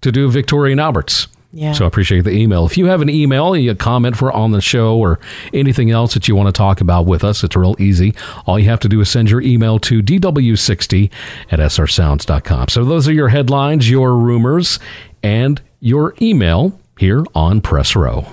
to 0.00 0.10
do 0.10 0.30
Victoria 0.30 0.72
and 0.72 0.80
Alberts. 0.80 1.28
Yeah. 1.54 1.72
So 1.72 1.84
I 1.84 1.88
appreciate 1.88 2.22
the 2.22 2.30
email. 2.30 2.64
If 2.64 2.78
you 2.78 2.86
have 2.86 3.02
an 3.02 3.10
email, 3.10 3.54
a 3.54 3.74
comment 3.74 4.16
for 4.16 4.32
on 4.32 4.52
the 4.52 4.62
show 4.62 4.96
or 4.96 5.20
anything 5.52 5.90
else 5.90 6.14
that 6.14 6.26
you 6.26 6.34
want 6.34 6.48
to 6.48 6.52
talk 6.52 6.80
about 6.80 7.04
with 7.04 7.22
us, 7.22 7.44
it's 7.44 7.54
real 7.54 7.76
easy. 7.78 8.14
All 8.46 8.58
you 8.58 8.70
have 8.70 8.80
to 8.80 8.88
do 8.88 9.00
is 9.02 9.10
send 9.10 9.28
your 9.30 9.42
email 9.42 9.78
to 9.80 10.02
dw60 10.02 11.10
at 11.50 11.58
srsounds.com. 11.58 12.68
So 12.68 12.84
those 12.84 13.06
are 13.06 13.12
your 13.12 13.28
headlines, 13.28 13.90
your 13.90 14.16
rumors, 14.16 14.78
and 15.22 15.60
your 15.80 16.14
email 16.22 16.78
here 17.02 17.24
on 17.34 17.60
Press 17.60 17.96
Row. 17.96 18.24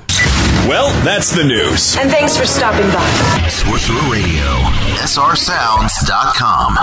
Well, 0.69 0.91
that's 1.03 1.31
the 1.31 1.43
news. 1.43 1.97
And 1.97 2.11
thanks 2.11 2.37
for 2.37 2.45
stopping 2.45 2.85
by. 2.91 3.49
Sorcerer 3.49 4.11
Radio, 4.11 4.45
srsounds.com. 5.01 6.77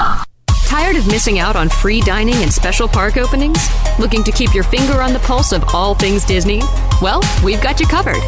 Tired 0.66 0.96
of 0.96 1.06
missing 1.06 1.38
out 1.38 1.54
on 1.54 1.68
free 1.68 2.00
dining 2.00 2.34
and 2.42 2.52
special 2.52 2.88
park 2.88 3.16
openings? 3.16 3.58
Looking 4.00 4.24
to 4.24 4.32
keep 4.32 4.52
your 4.52 4.64
finger 4.64 5.00
on 5.00 5.12
the 5.12 5.20
pulse 5.20 5.52
of 5.52 5.62
all 5.72 5.94
things 5.94 6.24
Disney? 6.24 6.60
Well, 7.00 7.22
we've 7.44 7.62
got 7.62 7.78
you 7.78 7.86
covered. 7.86 8.20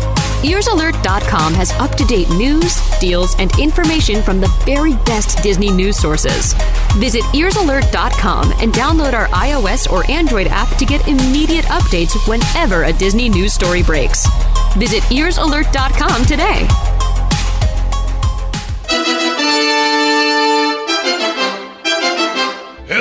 EarsAlert.com 0.42 1.52
has 1.54 1.72
up 1.72 1.96
to 1.96 2.04
date 2.04 2.30
news, 2.30 2.80
deals, 3.00 3.34
and 3.40 3.50
information 3.58 4.22
from 4.22 4.40
the 4.40 4.46
very 4.64 4.94
best 5.04 5.42
Disney 5.42 5.72
news 5.72 5.98
sources. 5.98 6.54
Visit 6.98 7.22
EarsAlert.com 7.34 8.52
and 8.60 8.72
download 8.72 9.14
our 9.14 9.26
iOS 9.28 9.90
or 9.90 10.08
Android 10.08 10.46
app 10.46 10.74
to 10.76 10.86
get 10.86 11.06
immediate 11.08 11.64
updates 11.66 12.14
whenever 12.28 12.84
a 12.84 12.92
Disney 12.92 13.28
news 13.28 13.52
story 13.52 13.82
breaks. 13.82 14.26
Visit 14.76 15.02
EarsAlert.com 15.04 16.24
today. 16.24 16.68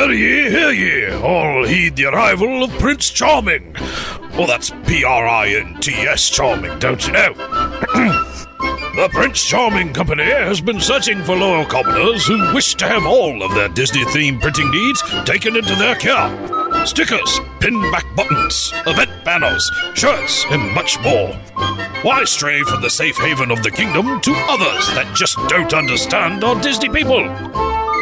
Hear 0.07 0.15
ye, 0.15 0.49
hear 0.49 0.71
ye, 0.71 1.11
all 1.21 1.65
heed 1.65 1.97
the 1.97 2.05
arrival 2.05 2.63
of 2.63 2.71
Prince 2.79 3.09
Charming. 3.09 3.75
Well, 4.37 4.47
that's 4.47 4.71
P 4.85 5.03
R 5.03 5.27
I 5.27 5.49
N 5.49 5.77
T 5.81 5.91
S 5.91 6.29
Charming, 6.29 6.79
don't 6.79 7.05
you 7.05 7.11
know? 7.11 7.33
the 7.33 9.09
Prince 9.11 9.43
Charming 9.43 9.93
Company 9.93 10.23
has 10.23 10.61
been 10.61 10.79
searching 10.79 11.21
for 11.23 11.35
loyal 11.35 11.65
commoners 11.65 12.25
who 12.25 12.53
wish 12.53 12.75
to 12.75 12.87
have 12.87 13.05
all 13.05 13.43
of 13.43 13.53
their 13.53 13.67
Disney 13.67 14.05
themed 14.05 14.39
printing 14.39 14.71
needs 14.71 15.03
taken 15.25 15.57
into 15.57 15.75
their 15.75 15.95
care. 15.95 16.85
Stickers, 16.85 17.41
pin 17.59 17.77
back 17.91 18.05
buttons, 18.15 18.71
event 18.85 19.11
banners, 19.25 19.69
shirts, 19.93 20.45
and 20.51 20.73
much 20.73 20.97
more. 21.01 21.33
Why 22.03 22.23
stray 22.23 22.61
from 22.61 22.81
the 22.81 22.89
safe 22.89 23.17
haven 23.17 23.51
of 23.51 23.61
the 23.61 23.71
kingdom 23.71 24.21
to 24.21 24.33
others 24.47 24.87
that 24.95 25.13
just 25.13 25.35
don't 25.49 25.73
understand 25.73 26.45
our 26.45 26.57
Disney 26.61 26.87
people? 26.87 27.27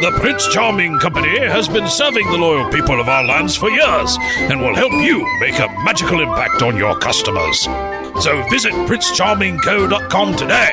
The 0.02 0.12
Prince 0.20 0.46
Charming 0.48 0.98
Company 0.98 1.38
has 1.38 1.68
been 1.68 1.88
serving 1.88 2.30
the 2.30 2.36
loyal 2.36 2.70
people 2.70 3.00
of 3.00 3.08
our 3.08 3.24
lands 3.24 3.56
for 3.56 3.70
years 3.70 4.18
and 4.20 4.60
will 4.60 4.74
help 4.74 4.92
you 4.92 5.24
make 5.40 5.58
a 5.58 5.68
magical 5.84 6.20
impact 6.20 6.60
on 6.60 6.76
your 6.76 6.98
customers. 6.98 7.62
So 8.22 8.44
visit 8.50 8.72
princecharmingco.com 8.72 10.36
today. 10.36 10.70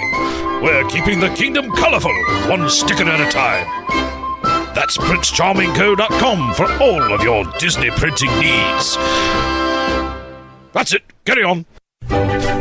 We're 0.61 0.85
keeping 0.89 1.21
the 1.21 1.33
kingdom 1.37 1.71
colorful, 1.71 2.13
one 2.49 2.69
sticker 2.69 3.05
at 3.05 3.25
a 3.25 3.31
time. 3.31 3.65
That's 4.75 4.97
princecharmingco.com 4.97 6.53
for 6.55 6.69
all 6.83 7.13
of 7.13 7.23
your 7.23 7.45
Disney 7.59 7.91
printing 7.91 8.29
needs. 8.41 8.97
That's 10.73 10.93
it. 10.93 11.03
Carry 11.23 11.45
on. 11.45 11.65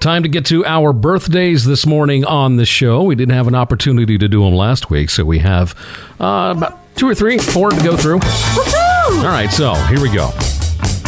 Time 0.00 0.22
to 0.24 0.28
get 0.28 0.44
to 0.46 0.66
our 0.66 0.92
birthdays 0.92 1.64
this 1.64 1.86
morning 1.86 2.26
on 2.26 2.56
the 2.56 2.66
show. 2.66 3.04
We 3.04 3.14
didn't 3.14 3.34
have 3.34 3.48
an 3.48 3.54
opportunity 3.54 4.18
to 4.18 4.28
do 4.28 4.44
them 4.44 4.52
last 4.52 4.90
week, 4.90 5.08
so 5.08 5.24
we 5.24 5.38
have 5.38 5.74
uh, 6.20 6.52
about 6.54 6.94
two 6.94 7.08
or 7.08 7.14
three, 7.14 7.38
four 7.38 7.70
to 7.70 7.82
go 7.82 7.96
through. 7.96 8.20
All 9.18 9.28
right, 9.28 9.50
so 9.50 9.74
here 9.74 10.00
we 10.00 10.12
go. 10.12 10.30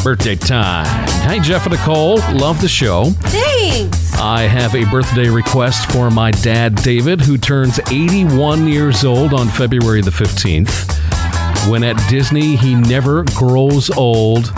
Birthday 0.05 0.37
time. 0.37 0.87
Hi, 1.27 1.39
Jeff 1.41 1.67
and 1.67 1.75
Nicole. 1.75 2.17
Love 2.35 2.61
the 2.61 2.69
show. 2.69 3.07
Thanks. 3.07 4.15
I 4.19 4.43
have 4.43 4.75
a 4.75 4.85
birthday 4.91 5.29
request 5.29 5.91
for 5.91 6.11
my 6.11 6.31
dad, 6.31 6.77
David, 6.77 7.21
who 7.21 7.39
turns 7.39 7.81
81 7.91 8.69
years 8.69 9.05
old 9.05 9.35
on 9.35 9.49
February 9.49 10.01
the 10.03 10.11
15th. 10.11 10.93
When 11.69 11.83
at 11.83 11.97
Disney, 12.09 12.55
he 12.55 12.75
never 12.75 13.25
grows 13.35 13.91
old, 13.91 14.53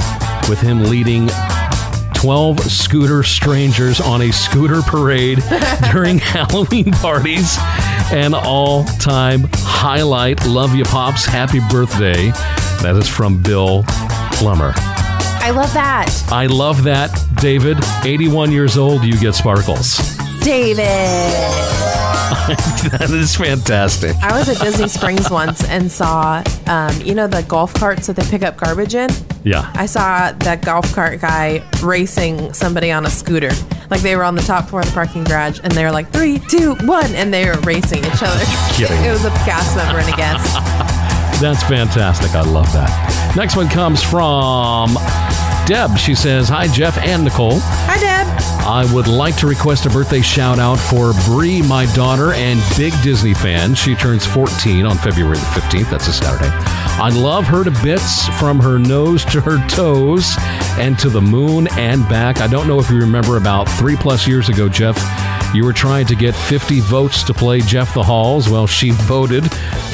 with 0.48 0.60
him 0.60 0.84
leading 0.84 1.28
12 2.14 2.60
scooter 2.60 3.22
strangers 3.22 4.00
on 4.00 4.22
a 4.22 4.32
scooter 4.32 4.82
parade 4.82 5.42
during 5.92 6.18
Halloween 6.18 6.90
parties. 6.92 7.56
An 8.10 8.34
all 8.34 8.84
time 8.98 9.48
highlight. 9.54 10.44
Love 10.46 10.74
you, 10.74 10.84
Pops. 10.84 11.24
Happy 11.24 11.60
birthday. 11.70 12.32
That 12.82 12.96
is 12.96 13.08
from 13.08 13.42
Bill 13.42 13.84
Plummer. 14.32 14.72
I 14.76 15.50
love 15.50 15.72
that. 15.74 16.08
I 16.28 16.46
love 16.46 16.84
that, 16.84 17.10
David. 17.40 17.78
81 18.04 18.52
years 18.52 18.76
old, 18.76 19.04
you 19.04 19.18
get 19.18 19.34
sparkles. 19.34 19.98
David. 20.40 20.86
that 22.46 23.08
is 23.10 23.36
fantastic. 23.36 24.16
I 24.16 24.36
was 24.36 24.48
at 24.48 24.60
Disney 24.60 24.88
Springs 24.88 25.30
once 25.30 25.64
and 25.64 25.90
saw, 25.90 26.42
um, 26.66 27.00
you 27.00 27.14
know, 27.14 27.26
the 27.26 27.42
golf 27.42 27.72
carts 27.74 28.06
that 28.08 28.16
they 28.16 28.28
pick 28.28 28.42
up 28.42 28.56
garbage 28.56 28.94
in? 28.94 29.08
Yeah. 29.44 29.70
I 29.74 29.86
saw 29.86 30.32
that 30.32 30.64
golf 30.64 30.92
cart 30.92 31.20
guy 31.20 31.68
racing 31.82 32.52
somebody 32.52 32.90
on 32.90 33.06
a 33.06 33.10
scooter. 33.10 33.50
Like 33.90 34.00
they 34.00 34.16
were 34.16 34.24
on 34.24 34.34
the 34.34 34.42
top 34.42 34.68
floor 34.68 34.82
of 34.82 34.88
the 34.88 34.92
parking 34.92 35.24
garage 35.24 35.60
and 35.62 35.72
they 35.72 35.84
were 35.84 35.92
like, 35.92 36.12
three, 36.12 36.40
two, 36.48 36.74
one. 36.82 37.14
And 37.14 37.32
they 37.32 37.46
were 37.46 37.58
racing 37.60 38.04
each 38.04 38.22
other. 38.22 38.44
Kidding. 38.74 38.96
It 39.06 39.12
was 39.12 39.24
a 39.24 39.30
cast 39.46 39.76
member 39.76 40.00
and 40.00 40.12
a 40.12 40.16
guest. 40.16 40.56
That's 41.40 41.62
fantastic. 41.64 42.34
I 42.34 42.40
love 42.40 42.72
that. 42.72 43.34
Next 43.36 43.56
one 43.56 43.68
comes 43.68 44.02
from 44.02 44.94
Deb. 45.66 45.98
She 45.98 46.14
says, 46.14 46.48
Hi, 46.48 46.66
Jeff 46.66 46.96
and 46.98 47.24
Nicole. 47.24 47.58
Hi, 47.60 47.98
Deb. 47.98 48.26
I 48.66 48.90
would 48.92 49.06
like 49.06 49.36
to 49.36 49.46
request 49.46 49.86
a 49.86 49.90
birthday 49.90 50.22
shout 50.22 50.58
out 50.58 50.76
for 50.76 51.12
Bree, 51.26 51.62
my 51.62 51.86
daughter 51.94 52.32
and 52.32 52.60
big 52.76 52.92
Disney 53.02 53.34
fan. 53.34 53.74
She 53.74 53.94
turns 53.94 54.24
14 54.26 54.86
on 54.86 54.96
February 54.96 55.36
the 55.36 55.44
15th. 55.44 55.90
That's 55.90 56.08
a 56.08 56.12
Saturday. 56.12 56.50
I 56.50 57.10
love 57.10 57.44
her 57.44 57.62
to 57.62 57.70
bits 57.82 58.26
from 58.38 58.58
her 58.58 58.78
nose 58.78 59.24
to 59.26 59.40
her 59.40 59.64
toes 59.68 60.34
and 60.78 60.98
to 60.98 61.10
the 61.10 61.20
moon 61.20 61.68
and 61.72 62.08
back. 62.08 62.40
I 62.40 62.46
don't 62.46 62.66
know 62.66 62.80
if 62.80 62.90
you 62.90 62.96
remember 62.96 63.36
about 63.36 63.68
three 63.68 63.96
plus 63.96 64.26
years 64.26 64.48
ago, 64.48 64.68
Jeff. 64.68 64.96
You 65.54 65.64
were 65.64 65.72
trying 65.72 66.06
to 66.06 66.14
get 66.14 66.34
50 66.34 66.80
votes 66.80 67.22
to 67.24 67.34
play 67.34 67.60
Jeff 67.60 67.94
the 67.94 68.02
Halls. 68.02 68.48
Well, 68.48 68.66
she 68.66 68.90
voted 68.90 69.44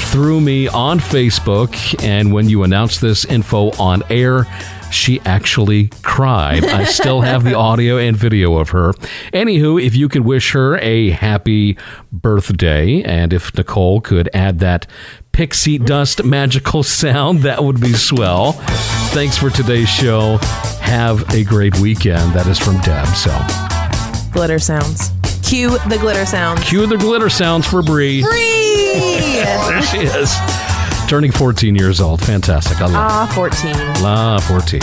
through 0.05 0.41
me 0.41 0.69
on 0.69 0.99
Facebook, 0.99 2.03
and 2.03 2.33
when 2.33 2.49
you 2.49 2.63
announced 2.63 3.01
this 3.01 3.25
info 3.25 3.71
on 3.73 4.03
air, 4.11 4.47
she 4.91 5.21
actually 5.21 5.91
cried. 6.03 6.65
I 6.65 6.85
still 6.85 7.23
have 7.23 7.45
the 7.45 7.55
audio 7.55 7.97
and 7.97 8.17
video 8.17 8.59
of 8.59 8.71
her. 8.71 8.93
Anywho, 9.33 9.83
if 9.83 9.97
you 9.97 10.09
could 10.09 10.23
wish 10.23 10.53
her 10.53 10.79
a 10.79 11.11
happy 11.11 11.79
birthday, 12.13 13.03
and 13.03 13.33
if 13.33 13.57
Nicole 13.57 14.01
could 14.01 14.29
add 14.35 14.59
that 14.59 14.87
pixie 15.33 15.79
dust 15.79 16.25
magical 16.25 16.83
sound, 16.83 17.41
that 17.41 17.65
would 17.65 17.81
be 17.81 17.95
swell. 17.95 18.53
Thanks 19.13 19.39
for 19.39 19.51
today's 19.51 19.89
show. 19.89 20.37
Have 20.81 21.29
a 21.35 21.45
great 21.45 21.79
weekend. 21.79 22.35
That 22.35 22.47
is 22.47 22.59
from 22.59 22.79
Deb. 22.81 23.07
So, 23.09 23.37
glitter 24.33 24.59
sounds. 24.59 25.13
Cue 25.53 25.69
the 25.91 25.99
glitter 26.01 26.25
sounds. 26.25 26.65
Cue 26.65 26.87
the 26.87 26.97
glitter 26.97 27.29
sounds 27.29 27.67
for 27.67 27.83
Bree. 27.83 28.23
Bree! 28.23 28.33
there 29.45 29.83
she 29.83 29.99
is. 29.99 30.35
Turning 31.11 31.31
14 31.31 31.77
years 31.77 32.01
old. 32.01 32.23
Fantastic. 32.23 32.79
I 32.81 32.87
love 32.87 32.95
Ah, 32.95 33.33
14. 33.35 33.75
Ah, 34.03 34.41
14. 34.49 34.81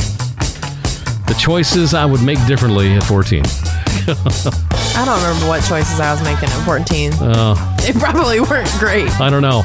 The 1.25 1.35
choices 1.39 1.95
I 1.95 2.05
would 2.05 2.21
make 2.21 2.37
differently 2.45 2.93
at 2.93 3.01
14. 3.03 3.41
I 3.47 5.03
don't 5.07 5.17
remember 5.23 5.47
what 5.47 5.63
choices 5.63 5.99
I 5.99 6.11
was 6.11 6.21
making 6.23 6.49
at 6.49 6.65
14. 6.65 7.13
Oh. 7.19 7.75
They 7.81 7.91
probably 7.93 8.39
weren't 8.39 8.69
great. 8.77 9.09
I 9.19 9.31
don't 9.31 9.41
know, 9.41 9.63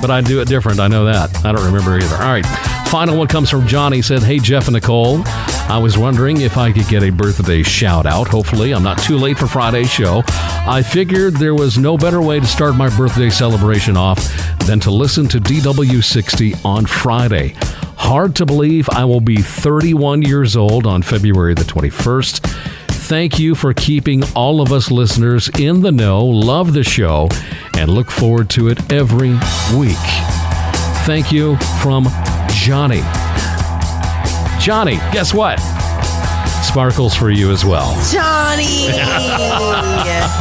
but 0.00 0.10
I'd 0.10 0.24
do 0.24 0.40
it 0.40 0.48
different. 0.48 0.80
I 0.80 0.88
know 0.88 1.04
that. 1.04 1.36
I 1.44 1.52
don't 1.52 1.66
remember 1.66 1.98
either. 1.98 2.16
All 2.16 2.32
right. 2.32 2.46
Final 2.88 3.18
one 3.18 3.26
comes 3.26 3.50
from 3.50 3.66
Johnny. 3.66 4.00
Said, 4.00 4.22
"Hey 4.22 4.38
Jeff 4.38 4.68
and 4.68 4.74
Nicole, 4.74 5.18
I 5.68 5.78
was 5.78 5.98
wondering 5.98 6.42
if 6.42 6.56
I 6.56 6.70
could 6.70 6.86
get 6.86 7.02
a 7.02 7.10
birthday 7.10 7.62
shout 7.62 8.06
out. 8.06 8.28
Hopefully, 8.28 8.72
I'm 8.72 8.84
not 8.84 8.98
too 8.98 9.18
late 9.18 9.36
for 9.36 9.48
Friday's 9.48 9.90
show. 9.90 10.22
I 10.28 10.82
figured 10.82 11.34
there 11.34 11.56
was 11.56 11.76
no 11.76 11.98
better 11.98 12.22
way 12.22 12.38
to 12.38 12.46
start 12.46 12.76
my 12.76 12.88
birthday 12.96 13.30
celebration 13.30 13.96
off 13.96 14.24
than 14.66 14.78
to 14.80 14.92
listen 14.92 15.26
to 15.28 15.40
DW60 15.40 16.64
on 16.64 16.86
Friday. 16.86 17.54
Hard 17.96 18.36
to 18.36 18.46
believe 18.46 18.88
I 18.90 19.04
will 19.04 19.20
be 19.20 19.38
31 19.38 20.22
years 20.22 20.56
old 20.56 20.86
on 20.86 21.02
February 21.02 21.54
the 21.54 21.64
21st." 21.64 22.46
Thank 22.88 23.38
you 23.38 23.54
for 23.54 23.74
keeping 23.74 24.24
all 24.34 24.60
of 24.60 24.72
us 24.72 24.90
listeners 24.90 25.48
in 25.58 25.80
the 25.80 25.92
know. 25.92 26.24
Love 26.24 26.72
the 26.72 26.84
show 26.84 27.28
and 27.76 27.90
look 27.90 28.10
forward 28.10 28.50
to 28.50 28.68
it 28.68 28.92
every 28.92 29.34
week. 29.76 29.96
Thank 31.04 31.32
you 31.32 31.56
from 31.80 32.08
Johnny. 32.48 33.02
Johnny, 34.66 34.96
guess 35.12 35.32
what? 35.32 35.60
Sparkles 36.64 37.14
for 37.14 37.30
you 37.30 37.52
as 37.52 37.64
well. 37.64 37.92
Johnny! 38.10 38.88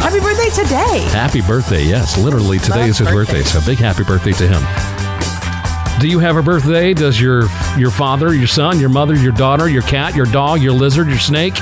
happy 0.01 0.19
birthday 0.19 0.49
today. 0.49 0.99
Happy 1.11 1.41
birthday, 1.41 1.83
yes. 1.83 2.17
Literally, 2.17 2.57
today 2.57 2.79
Love 2.79 2.89
is 2.89 2.97
his 2.97 3.07
birthday. 3.07 3.33
birthdays. 3.43 3.51
so 3.53 3.63
big 3.63 3.77
happy 3.77 4.03
birthday 4.03 4.31
to 4.31 4.47
him. 4.47 5.99
Do 6.01 6.07
you 6.07 6.17
have 6.17 6.37
a 6.37 6.41
birthday? 6.41 6.95
Does 6.95 7.21
your 7.21 7.43
your 7.77 7.91
father, 7.91 8.33
your 8.33 8.47
son, 8.47 8.79
your 8.79 8.89
mother, 8.89 9.13
your 9.15 9.31
daughter, 9.31 9.69
your 9.69 9.83
cat, 9.83 10.15
your 10.15 10.25
dog, 10.25 10.59
your 10.59 10.73
lizard, 10.73 11.07
your 11.07 11.19
snake, 11.19 11.53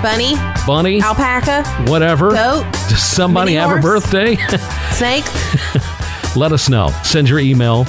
Bunny, 0.00 0.36
bunny, 0.68 1.02
alpaca, 1.02 1.64
whatever? 1.90 2.30
goat, 2.30 2.64
Does 2.88 3.02
somebody 3.02 3.54
have 3.54 3.70
a 3.76 3.80
horse. 3.80 3.82
birthday? 4.04 4.36
snake. 4.92 5.24
Let 6.36 6.52
us 6.52 6.68
know. 6.68 6.88
Send 7.02 7.28
your 7.28 7.40
email 7.40 7.84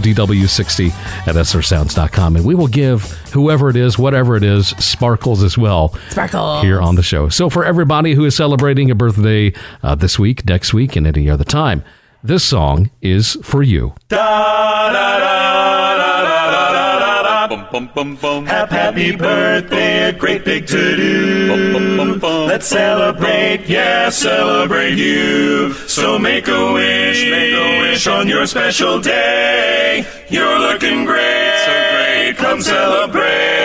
to 0.00 0.14
dw60 0.14 0.90
at 1.26 1.34
srsounds.com 1.36 2.36
and 2.36 2.44
we 2.44 2.54
will 2.54 2.66
give 2.68 3.02
whoever 3.32 3.68
it 3.68 3.76
is, 3.76 3.98
whatever 3.98 4.36
it 4.36 4.42
is, 4.42 4.68
sparkles 4.68 5.42
as 5.42 5.56
well 5.58 5.94
Sparkles. 6.10 6.62
here 6.62 6.80
on 6.80 6.94
the 6.96 7.02
show. 7.02 7.28
So 7.28 7.50
for 7.50 7.64
everybody 7.64 8.14
who 8.14 8.24
is 8.24 8.34
celebrating 8.36 8.90
a 8.90 8.94
birthday 8.94 9.52
uh, 9.82 9.94
this 9.94 10.18
week, 10.18 10.44
next 10.46 10.72
week, 10.74 10.96
and 10.96 11.06
any 11.06 11.28
other 11.28 11.44
time, 11.44 11.82
this 12.22 12.42
song 12.44 12.90
is 13.02 13.36
for 13.42 13.62
you. 13.62 13.94
Da 14.08 14.92
da 14.92 15.18
da 15.18 16.33
Bum, 17.74 17.90
bum, 17.92 18.14
bum. 18.14 18.46
Happy 18.46 19.16
birthday, 19.16 20.10
a 20.10 20.12
great 20.12 20.44
big 20.44 20.64
to 20.68 20.94
do. 20.94 21.48
Bum, 21.48 21.72
bum, 21.72 21.96
bum, 21.96 22.20
bum. 22.20 22.46
Let's 22.46 22.68
celebrate, 22.68 23.66
yeah, 23.66 24.10
celebrate 24.10 24.94
you. 24.94 25.72
So 25.88 26.16
make 26.16 26.46
a 26.46 26.72
wish, 26.72 27.28
make 27.28 27.52
a 27.52 27.80
wish 27.80 28.06
on 28.06 28.28
your 28.28 28.46
special 28.46 29.00
day. 29.00 30.06
You're 30.28 30.60
looking 30.60 31.04
great, 31.04 31.62
so 31.66 31.72
great. 31.96 32.36
Come 32.36 32.62
celebrate. 32.62 33.64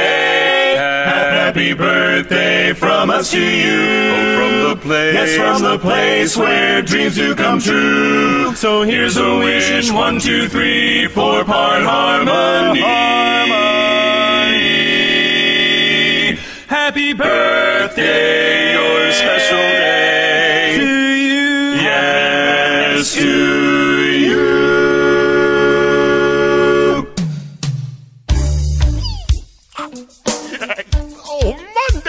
Happy 1.50 1.74
birthday 1.74 2.74
from 2.74 3.12
us 3.12 3.30
to 3.30 3.40
you. 3.40 4.10
Oh, 4.12 4.38
from 4.40 4.70
the 4.70 4.76
place. 4.82 5.14
Yes, 5.14 5.38
from 5.38 5.62
the 5.62 5.78
place 5.78 6.36
where 6.36 6.82
dreams 6.82 7.14
do 7.14 7.36
come 7.36 7.60
true. 7.60 8.56
So 8.56 8.82
here's 8.82 9.18
a 9.18 9.38
wish. 9.38 9.92
One, 9.92 10.20
two, 10.20 10.50
three, 10.50 11.08
four 11.10 11.46
part 11.46 11.84
harmony. 11.84 12.82
Happy 12.82 13.89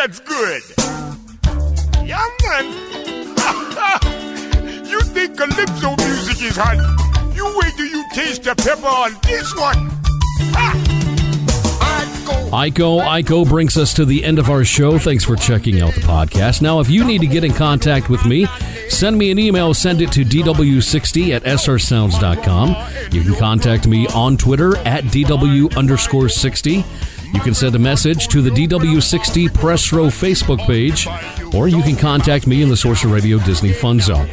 that's 0.01 0.20
good. 0.20 0.62
Yeah, 2.07 2.26
man. 2.42 2.64
you 4.88 5.01
think 5.03 5.36
calypso 5.36 5.94
music 5.96 6.42
is 6.42 6.57
hot? 6.57 6.78
You 7.36 7.44
wait 7.59 7.74
till 7.76 7.84
you 7.84 8.03
taste 8.14 8.44
the 8.44 8.55
pepper 8.55 8.86
on 8.86 9.12
this 9.22 9.55
one. 9.55 9.90
Iko, 12.51 13.03
Iko 13.03 13.46
brings 13.46 13.76
us 13.76 13.92
to 13.94 14.05
the 14.07 14.24
end 14.24 14.38
of 14.38 14.48
our 14.48 14.64
show. 14.64 14.98
Thanks 14.98 15.22
for 15.22 15.36
checking 15.36 15.82
out 15.82 15.94
the 15.94 16.01
podcast. 16.01 16.62
Now, 16.62 16.80
if 16.80 16.88
you 16.88 17.05
need 17.05 17.20
to 17.20 17.26
get 17.26 17.44
in 17.44 17.53
contact 17.53 18.09
with 18.09 18.24
me, 18.24 18.46
send 18.88 19.18
me 19.18 19.30
an 19.30 19.38
email. 19.38 19.74
Send 19.74 20.01
it 20.01 20.11
to 20.12 20.24
dw60 20.24 21.34
at 21.34 21.44
srsounds.com. 21.44 22.74
You 23.12 23.22
can 23.22 23.34
contact 23.34 23.86
me 23.86 24.07
on 24.09 24.38
Twitter 24.38 24.78
at 24.78 25.05
dw 25.05 25.76
underscore 25.76 26.30
60. 26.30 26.86
You 27.32 27.40
can 27.40 27.54
send 27.54 27.74
a 27.74 27.78
message 27.78 28.28
to 28.28 28.42
the 28.42 28.50
DW60 28.50 29.54
Press 29.54 29.92
Row 29.92 30.06
Facebook 30.06 30.58
page, 30.66 31.06
or 31.54 31.68
you 31.68 31.82
can 31.82 31.96
contact 31.96 32.46
me 32.46 32.62
in 32.62 32.68
the 32.68 32.76
Sorcerer 32.76 33.12
Radio 33.12 33.38
Disney 33.38 33.72
Fun 33.72 34.00
Zone. 34.00 34.28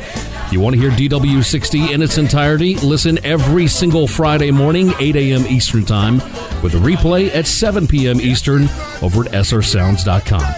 You 0.51 0.59
want 0.59 0.75
to 0.75 0.81
hear 0.81 0.91
DW60 0.91 1.93
in 1.93 2.01
its 2.01 2.17
entirety? 2.17 2.75
Listen 2.75 3.23
every 3.23 3.67
single 3.67 4.07
Friday 4.07 4.49
morning, 4.49 4.93
8 4.99 5.15
a.m. 5.15 5.45
Eastern 5.45 5.85
Time, 5.85 6.15
with 6.63 6.73
a 6.73 6.79
replay 6.79 7.33
at 7.35 7.45
7 7.45 7.87
p.m. 7.87 8.19
Eastern 8.19 8.63
over 9.01 9.25
at 9.25 9.31
srsounds.com. 9.31 10.55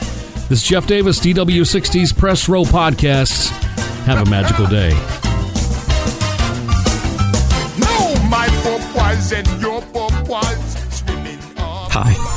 This 0.47 0.63
is 0.63 0.63
Jeff 0.63 0.87
Davis, 0.87 1.19
DW60's 1.19 2.13
Press 2.13 2.47
Row 2.47 2.63
Podcasts. 2.63 3.49
Have 4.05 4.25
a 4.27 4.29
magical 4.29 4.65
day. 4.65 5.28